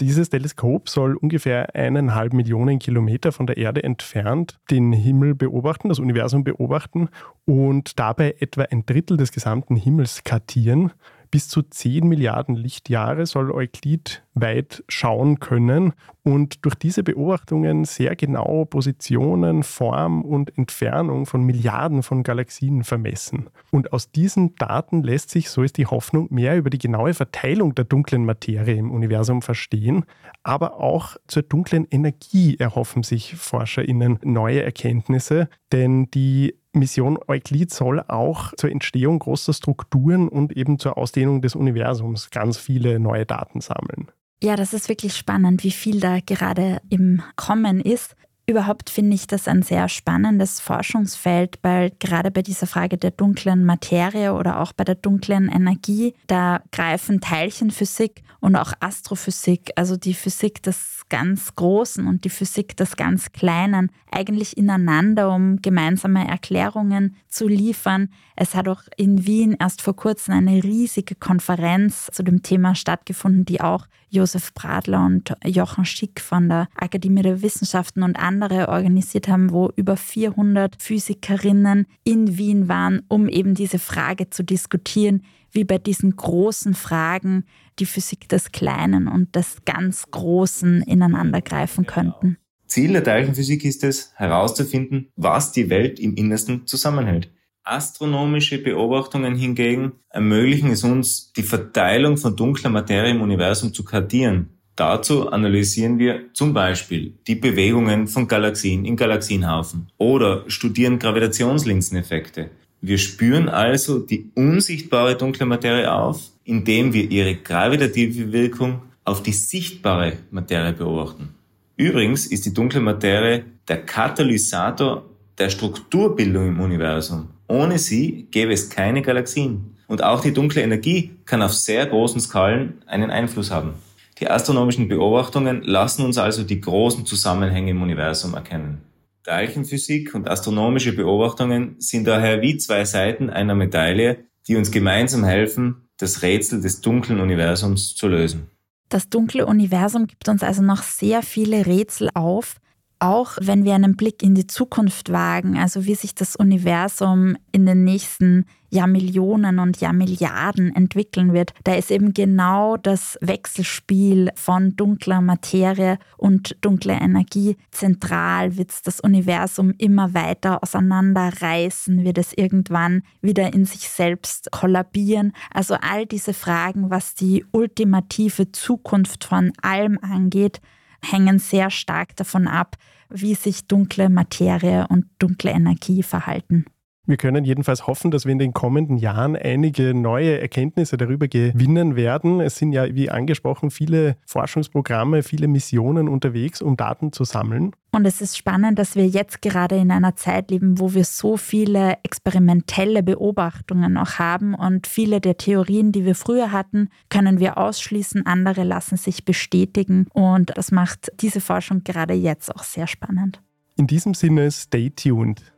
Dieses 0.00 0.30
Teleskop 0.30 0.88
soll 0.88 1.16
ungefähr 1.16 1.74
eineinhalb 1.74 2.32
Millionen 2.32 2.78
Kilometer 2.78 3.30
von 3.30 3.46
der 3.46 3.58
Erde 3.58 3.82
entfernt 3.82 4.58
den 4.70 4.90
Himmel 4.90 5.34
beobachten, 5.34 5.90
das 5.90 5.98
Universum 5.98 6.42
beobachten 6.42 7.10
und 7.44 7.98
dabei 7.98 8.36
etwa 8.40 8.62
ein 8.62 8.86
Drittel 8.86 9.18
des 9.18 9.32
gesamten 9.32 9.76
Himmels 9.76 10.24
kartieren. 10.24 10.92
Bis 11.36 11.50
zu 11.50 11.60
10 11.60 12.08
Milliarden 12.08 12.54
Lichtjahre 12.54 13.26
soll 13.26 13.50
Euklid 13.50 14.24
weit 14.32 14.82
schauen 14.88 15.38
können 15.38 15.92
und 16.22 16.64
durch 16.64 16.74
diese 16.76 17.02
Beobachtungen 17.02 17.84
sehr 17.84 18.16
genau 18.16 18.64
Positionen, 18.64 19.62
Form 19.62 20.22
und 20.22 20.56
Entfernung 20.56 21.26
von 21.26 21.44
Milliarden 21.44 22.02
von 22.02 22.22
Galaxien 22.22 22.84
vermessen. 22.84 23.50
Und 23.70 23.92
aus 23.92 24.10
diesen 24.10 24.54
Daten 24.54 25.02
lässt 25.02 25.28
sich, 25.28 25.50
so 25.50 25.62
ist 25.62 25.76
die 25.76 25.84
Hoffnung, 25.84 26.28
mehr 26.30 26.56
über 26.56 26.70
die 26.70 26.78
genaue 26.78 27.12
Verteilung 27.12 27.74
der 27.74 27.84
dunklen 27.84 28.24
Materie 28.24 28.76
im 28.76 28.90
Universum 28.90 29.42
verstehen, 29.42 30.06
aber 30.42 30.80
auch 30.80 31.18
zur 31.26 31.42
dunklen 31.42 31.86
Energie 31.90 32.56
erhoffen 32.58 33.02
sich 33.02 33.36
Forscherinnen 33.36 34.20
neue 34.22 34.62
Erkenntnisse, 34.62 35.50
denn 35.70 36.10
die 36.12 36.54
Mission 36.76 37.18
Euklid 37.26 37.72
soll 37.72 38.00
auch 38.00 38.52
zur 38.56 38.70
Entstehung 38.70 39.18
großer 39.18 39.52
Strukturen 39.52 40.28
und 40.28 40.56
eben 40.56 40.78
zur 40.78 40.96
Ausdehnung 40.96 41.42
des 41.42 41.54
Universums 41.54 42.30
ganz 42.30 42.58
viele 42.58 43.00
neue 43.00 43.26
Daten 43.26 43.60
sammeln. 43.60 44.10
Ja, 44.42 44.54
das 44.54 44.74
ist 44.74 44.88
wirklich 44.88 45.16
spannend, 45.16 45.64
wie 45.64 45.70
viel 45.70 45.98
da 45.98 46.20
gerade 46.20 46.80
im 46.90 47.22
Kommen 47.36 47.80
ist. 47.80 48.16
Überhaupt 48.48 48.90
finde 48.90 49.16
ich 49.16 49.26
das 49.26 49.48
ein 49.48 49.62
sehr 49.62 49.88
spannendes 49.88 50.60
Forschungsfeld, 50.60 51.58
weil 51.62 51.90
gerade 51.98 52.30
bei 52.30 52.42
dieser 52.42 52.68
Frage 52.68 52.96
der 52.96 53.10
dunklen 53.10 53.64
Materie 53.64 54.34
oder 54.34 54.60
auch 54.60 54.72
bei 54.72 54.84
der 54.84 54.94
dunklen 54.94 55.48
Energie, 55.48 56.14
da 56.28 56.62
greifen 56.70 57.20
Teilchenphysik 57.20 58.22
und 58.38 58.54
auch 58.54 58.72
Astrophysik, 58.78 59.72
also 59.74 59.96
die 59.96 60.14
Physik 60.14 60.62
des 60.62 61.02
ganz 61.08 61.56
Großen 61.56 62.06
und 62.06 62.24
die 62.24 62.30
Physik 62.30 62.76
des 62.76 62.96
ganz 62.96 63.32
Kleinen, 63.32 63.90
eigentlich 64.12 64.56
ineinander, 64.56 65.34
um 65.34 65.60
gemeinsame 65.60 66.26
Erklärungen 66.28 67.16
zu 67.28 67.48
liefern. 67.48 68.10
Es 68.36 68.54
hat 68.54 68.68
auch 68.68 68.82
in 68.96 69.26
Wien 69.26 69.56
erst 69.58 69.82
vor 69.82 69.96
kurzem 69.96 70.34
eine 70.34 70.62
riesige 70.62 71.16
Konferenz 71.16 72.08
zu 72.12 72.22
dem 72.22 72.42
Thema 72.42 72.74
stattgefunden, 72.74 73.44
die 73.44 73.60
auch 73.60 73.86
Josef 74.08 74.54
Bradler 74.54 75.04
und 75.04 75.34
Jochen 75.44 75.84
Schick 75.84 76.20
von 76.20 76.48
der 76.48 76.68
Akademie 76.76 77.22
der 77.22 77.42
Wissenschaften 77.42 78.02
und 78.02 78.18
andere 78.42 78.68
organisiert 78.68 79.28
haben, 79.28 79.50
wo 79.50 79.70
über 79.76 79.96
400 79.96 80.80
Physikerinnen 80.80 81.86
in 82.04 82.36
Wien 82.36 82.68
waren, 82.68 83.02
um 83.08 83.28
eben 83.28 83.54
diese 83.54 83.78
Frage 83.78 84.30
zu 84.30 84.44
diskutieren, 84.44 85.22
wie 85.52 85.64
bei 85.64 85.78
diesen 85.78 86.16
großen 86.16 86.74
Fragen 86.74 87.44
die 87.78 87.86
Physik 87.86 88.28
des 88.28 88.52
Kleinen 88.52 89.08
und 89.08 89.34
des 89.34 89.64
ganz 89.64 90.10
Großen 90.10 90.82
ineinandergreifen 90.82 91.86
könnten. 91.86 92.36
Ziel 92.66 92.92
der 92.92 93.04
Teilchenphysik 93.04 93.64
ist 93.64 93.84
es, 93.84 94.12
herauszufinden, 94.16 95.12
was 95.16 95.52
die 95.52 95.70
Welt 95.70 95.98
im 96.00 96.14
Innersten 96.14 96.66
zusammenhält. 96.66 97.30
Astronomische 97.62 98.58
Beobachtungen 98.58 99.34
hingegen 99.34 99.92
ermöglichen 100.10 100.70
es 100.70 100.84
uns, 100.84 101.32
die 101.32 101.42
Verteilung 101.42 102.16
von 102.16 102.36
dunkler 102.36 102.70
Materie 102.70 103.10
im 103.10 103.22
Universum 103.22 103.72
zu 103.72 103.84
kartieren. 103.84 104.55
Dazu 104.76 105.30
analysieren 105.30 105.98
wir 105.98 106.24
zum 106.34 106.52
Beispiel 106.52 107.14
die 107.26 107.34
Bewegungen 107.34 108.06
von 108.06 108.28
Galaxien 108.28 108.84
in 108.84 108.94
Galaxienhaufen 108.94 109.88
oder 109.96 110.44
studieren 110.48 110.98
Gravitationslinseneffekte. 110.98 112.50
Wir 112.82 112.98
spüren 112.98 113.48
also 113.48 113.98
die 113.98 114.30
unsichtbare 114.34 115.16
dunkle 115.16 115.46
Materie 115.46 115.90
auf, 115.90 116.20
indem 116.44 116.92
wir 116.92 117.10
ihre 117.10 117.36
gravitative 117.36 118.32
Wirkung 118.32 118.82
auf 119.04 119.22
die 119.22 119.32
sichtbare 119.32 120.18
Materie 120.30 120.74
beobachten. 120.74 121.30
Übrigens 121.78 122.26
ist 122.26 122.44
die 122.44 122.52
dunkle 122.52 122.80
Materie 122.80 123.44
der 123.68 123.82
Katalysator 123.82 125.04
der 125.38 125.48
Strukturbildung 125.48 126.48
im 126.48 126.60
Universum. 126.60 127.28
Ohne 127.48 127.78
sie 127.78 128.26
gäbe 128.30 128.52
es 128.52 128.68
keine 128.68 129.00
Galaxien. 129.00 129.76
Und 129.86 130.02
auch 130.02 130.20
die 130.20 130.32
dunkle 130.32 130.62
Energie 130.62 131.12
kann 131.24 131.42
auf 131.42 131.54
sehr 131.54 131.86
großen 131.86 132.20
Skalen 132.20 132.82
einen 132.86 133.10
Einfluss 133.10 133.50
haben. 133.50 133.74
Die 134.18 134.30
astronomischen 134.30 134.88
Beobachtungen 134.88 135.62
lassen 135.62 136.04
uns 136.04 136.16
also 136.16 136.42
die 136.42 136.60
großen 136.60 137.04
Zusammenhänge 137.04 137.72
im 137.72 137.82
Universum 137.82 138.34
erkennen. 138.34 138.80
Teilchenphysik 139.24 140.14
und 140.14 140.28
astronomische 140.28 140.94
Beobachtungen 140.94 141.74
sind 141.78 142.06
daher 142.06 142.40
wie 142.40 142.56
zwei 142.56 142.84
Seiten 142.84 143.28
einer 143.28 143.54
Medaille, 143.54 144.24
die 144.48 144.56
uns 144.56 144.70
gemeinsam 144.70 145.24
helfen, 145.24 145.88
das 145.98 146.22
Rätsel 146.22 146.60
des 146.60 146.80
dunklen 146.80 147.20
Universums 147.20 147.94
zu 147.94 148.08
lösen. 148.08 148.50
Das 148.88 149.08
dunkle 149.08 149.46
Universum 149.46 150.06
gibt 150.06 150.28
uns 150.28 150.42
also 150.42 150.62
noch 150.62 150.82
sehr 150.82 151.22
viele 151.22 151.66
Rätsel 151.66 152.08
auf, 152.14 152.56
auch 152.98 153.36
wenn 153.40 153.64
wir 153.64 153.74
einen 153.74 153.96
Blick 153.96 154.22
in 154.22 154.34
die 154.34 154.46
Zukunft 154.46 155.10
wagen, 155.10 155.58
also 155.58 155.84
wie 155.84 155.94
sich 155.94 156.14
das 156.14 156.36
Universum 156.36 157.36
in 157.52 157.66
den 157.66 157.84
nächsten 157.84 158.46
Jahrmillionen 158.70 159.58
und 159.58 159.80
Jahrmilliarden 159.80 160.74
entwickeln 160.74 161.32
wird, 161.32 161.52
da 161.64 161.74
ist 161.74 161.90
eben 161.90 162.14
genau 162.14 162.76
das 162.76 163.18
Wechselspiel 163.20 164.30
von 164.34 164.76
dunkler 164.76 165.20
Materie 165.20 165.98
und 166.16 166.56
dunkler 166.60 167.00
Energie 167.00 167.56
zentral. 167.70 168.56
Wird 168.56 168.86
das 168.86 169.00
Universum 169.00 169.72
immer 169.78 170.14
weiter 170.14 170.62
auseinanderreißen? 170.62 172.04
Wird 172.04 172.18
es 172.18 172.32
irgendwann 172.32 173.02
wieder 173.20 173.52
in 173.52 173.64
sich 173.64 173.88
selbst 173.88 174.50
kollabieren? 174.50 175.32
Also 175.52 175.76
all 175.80 176.06
diese 176.06 176.34
Fragen, 176.34 176.90
was 176.90 177.14
die 177.14 177.44
ultimative 177.52 178.52
Zukunft 178.52 179.24
von 179.24 179.52
allem 179.62 179.98
angeht, 180.02 180.60
hängen 181.02 181.38
sehr 181.38 181.70
stark 181.70 182.16
davon 182.16 182.48
ab, 182.48 182.76
wie 183.08 183.34
sich 183.34 183.66
dunkle 183.66 184.08
Materie 184.08 184.86
und 184.88 185.06
dunkle 185.18 185.52
Energie 185.52 186.02
verhalten. 186.02 186.66
Wir 187.08 187.16
können 187.16 187.44
jedenfalls 187.44 187.86
hoffen, 187.86 188.10
dass 188.10 188.24
wir 188.24 188.32
in 188.32 188.40
den 188.40 188.52
kommenden 188.52 188.96
Jahren 188.96 189.36
einige 189.36 189.94
neue 189.94 190.40
Erkenntnisse 190.40 190.96
darüber 190.96 191.28
gewinnen 191.28 191.94
werden. 191.94 192.40
Es 192.40 192.56
sind 192.56 192.72
ja, 192.72 192.92
wie 192.96 193.10
angesprochen, 193.10 193.70
viele 193.70 194.16
Forschungsprogramme, 194.26 195.22
viele 195.22 195.46
Missionen 195.46 196.08
unterwegs, 196.08 196.60
um 196.60 196.76
Daten 196.76 197.12
zu 197.12 197.22
sammeln. 197.22 197.70
Und 197.92 198.06
es 198.06 198.20
ist 198.20 198.36
spannend, 198.36 198.80
dass 198.80 198.96
wir 198.96 199.06
jetzt 199.06 199.40
gerade 199.40 199.76
in 199.76 199.92
einer 199.92 200.16
Zeit 200.16 200.50
leben, 200.50 200.80
wo 200.80 200.94
wir 200.94 201.04
so 201.04 201.36
viele 201.36 201.94
experimentelle 202.02 203.04
Beobachtungen 203.04 203.96
auch 203.98 204.18
haben 204.18 204.54
und 204.54 204.88
viele 204.88 205.20
der 205.20 205.36
Theorien, 205.36 205.92
die 205.92 206.04
wir 206.04 206.16
früher 206.16 206.50
hatten, 206.50 206.88
können 207.08 207.38
wir 207.38 207.56
ausschließen, 207.56 208.26
andere 208.26 208.64
lassen 208.64 208.96
sich 208.96 209.24
bestätigen 209.24 210.08
und 210.12 210.58
das 210.58 210.72
macht 210.72 211.12
diese 211.20 211.40
Forschung 211.40 211.84
gerade 211.84 212.14
jetzt 212.14 212.52
auch 212.54 212.64
sehr 212.64 212.88
spannend. 212.88 213.40
In 213.76 213.86
diesem 213.86 214.12
Sinne, 214.14 214.50
stay 214.50 214.90
tuned. 214.90 215.55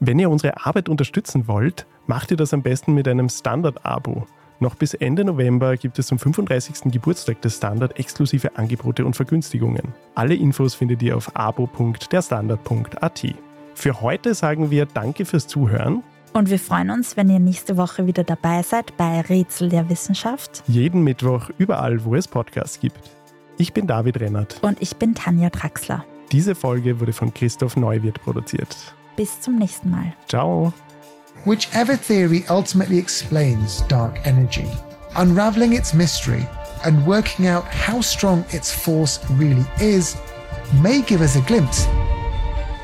Wenn 0.00 0.18
ihr 0.20 0.30
unsere 0.30 0.64
Arbeit 0.64 0.88
unterstützen 0.88 1.48
wollt, 1.48 1.86
macht 2.06 2.30
ihr 2.30 2.36
das 2.36 2.54
am 2.54 2.62
besten 2.62 2.94
mit 2.94 3.08
einem 3.08 3.28
Standard-Abo. 3.28 4.26
Noch 4.60 4.76
bis 4.76 4.94
Ende 4.94 5.24
November 5.24 5.76
gibt 5.76 5.98
es 5.98 6.06
zum 6.06 6.18
35. 6.20 6.92
Geburtstag 6.92 7.42
des 7.42 7.56
Standard 7.56 7.98
exklusive 7.98 8.56
Angebote 8.56 9.04
und 9.04 9.16
Vergünstigungen. 9.16 9.94
Alle 10.14 10.34
Infos 10.34 10.74
findet 10.74 11.02
ihr 11.02 11.16
auf 11.16 11.34
abo.derstandard.at. 11.34 13.26
Für 13.74 14.00
heute 14.00 14.34
sagen 14.34 14.70
wir 14.70 14.86
Danke 14.86 15.24
fürs 15.24 15.46
Zuhören. 15.48 16.02
Und 16.32 16.50
wir 16.50 16.58
freuen 16.58 16.90
uns, 16.90 17.16
wenn 17.16 17.28
ihr 17.30 17.40
nächste 17.40 17.76
Woche 17.76 18.06
wieder 18.06 18.22
dabei 18.22 18.62
seid 18.62 18.96
bei 18.96 19.20
Rätsel 19.20 19.68
der 19.68 19.88
Wissenschaft. 19.88 20.62
Jeden 20.68 21.02
Mittwoch 21.02 21.50
überall, 21.58 22.04
wo 22.04 22.14
es 22.14 22.28
Podcasts 22.28 22.78
gibt. 22.78 23.10
Ich 23.56 23.72
bin 23.72 23.88
David 23.88 24.20
Rennert. 24.20 24.58
Und 24.62 24.80
ich 24.80 24.96
bin 24.96 25.14
Tanja 25.14 25.50
Traxler. 25.50 26.04
Diese 26.30 26.54
Folge 26.54 27.00
wurde 27.00 27.12
von 27.12 27.34
Christoph 27.34 27.76
Neuwirth 27.76 28.22
produziert. 28.22 28.94
Bis 29.18 29.40
zum 29.40 29.58
nächsten 29.58 29.90
Mal. 29.90 30.14
Ciao. 30.28 30.72
Whichever 31.44 31.96
theory 31.96 32.44
ultimately 32.48 32.98
explains 32.98 33.82
dark 33.88 34.24
energy, 34.24 34.70
unraveling 35.16 35.72
its 35.72 35.92
mystery 35.92 36.46
and 36.84 37.04
working 37.04 37.48
out 37.48 37.64
how 37.64 38.00
strong 38.00 38.44
its 38.50 38.72
force 38.72 39.18
really 39.32 39.66
is 39.80 40.16
may 40.80 41.02
give 41.02 41.20
us 41.20 41.34
a 41.34 41.40
glimpse 41.48 41.88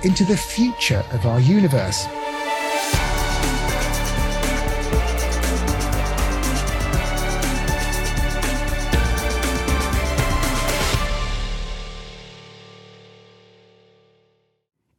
into 0.03 0.25
the 0.25 0.37
future 0.37 1.05
of 1.13 1.25
our 1.25 1.39
universe. 1.39 2.05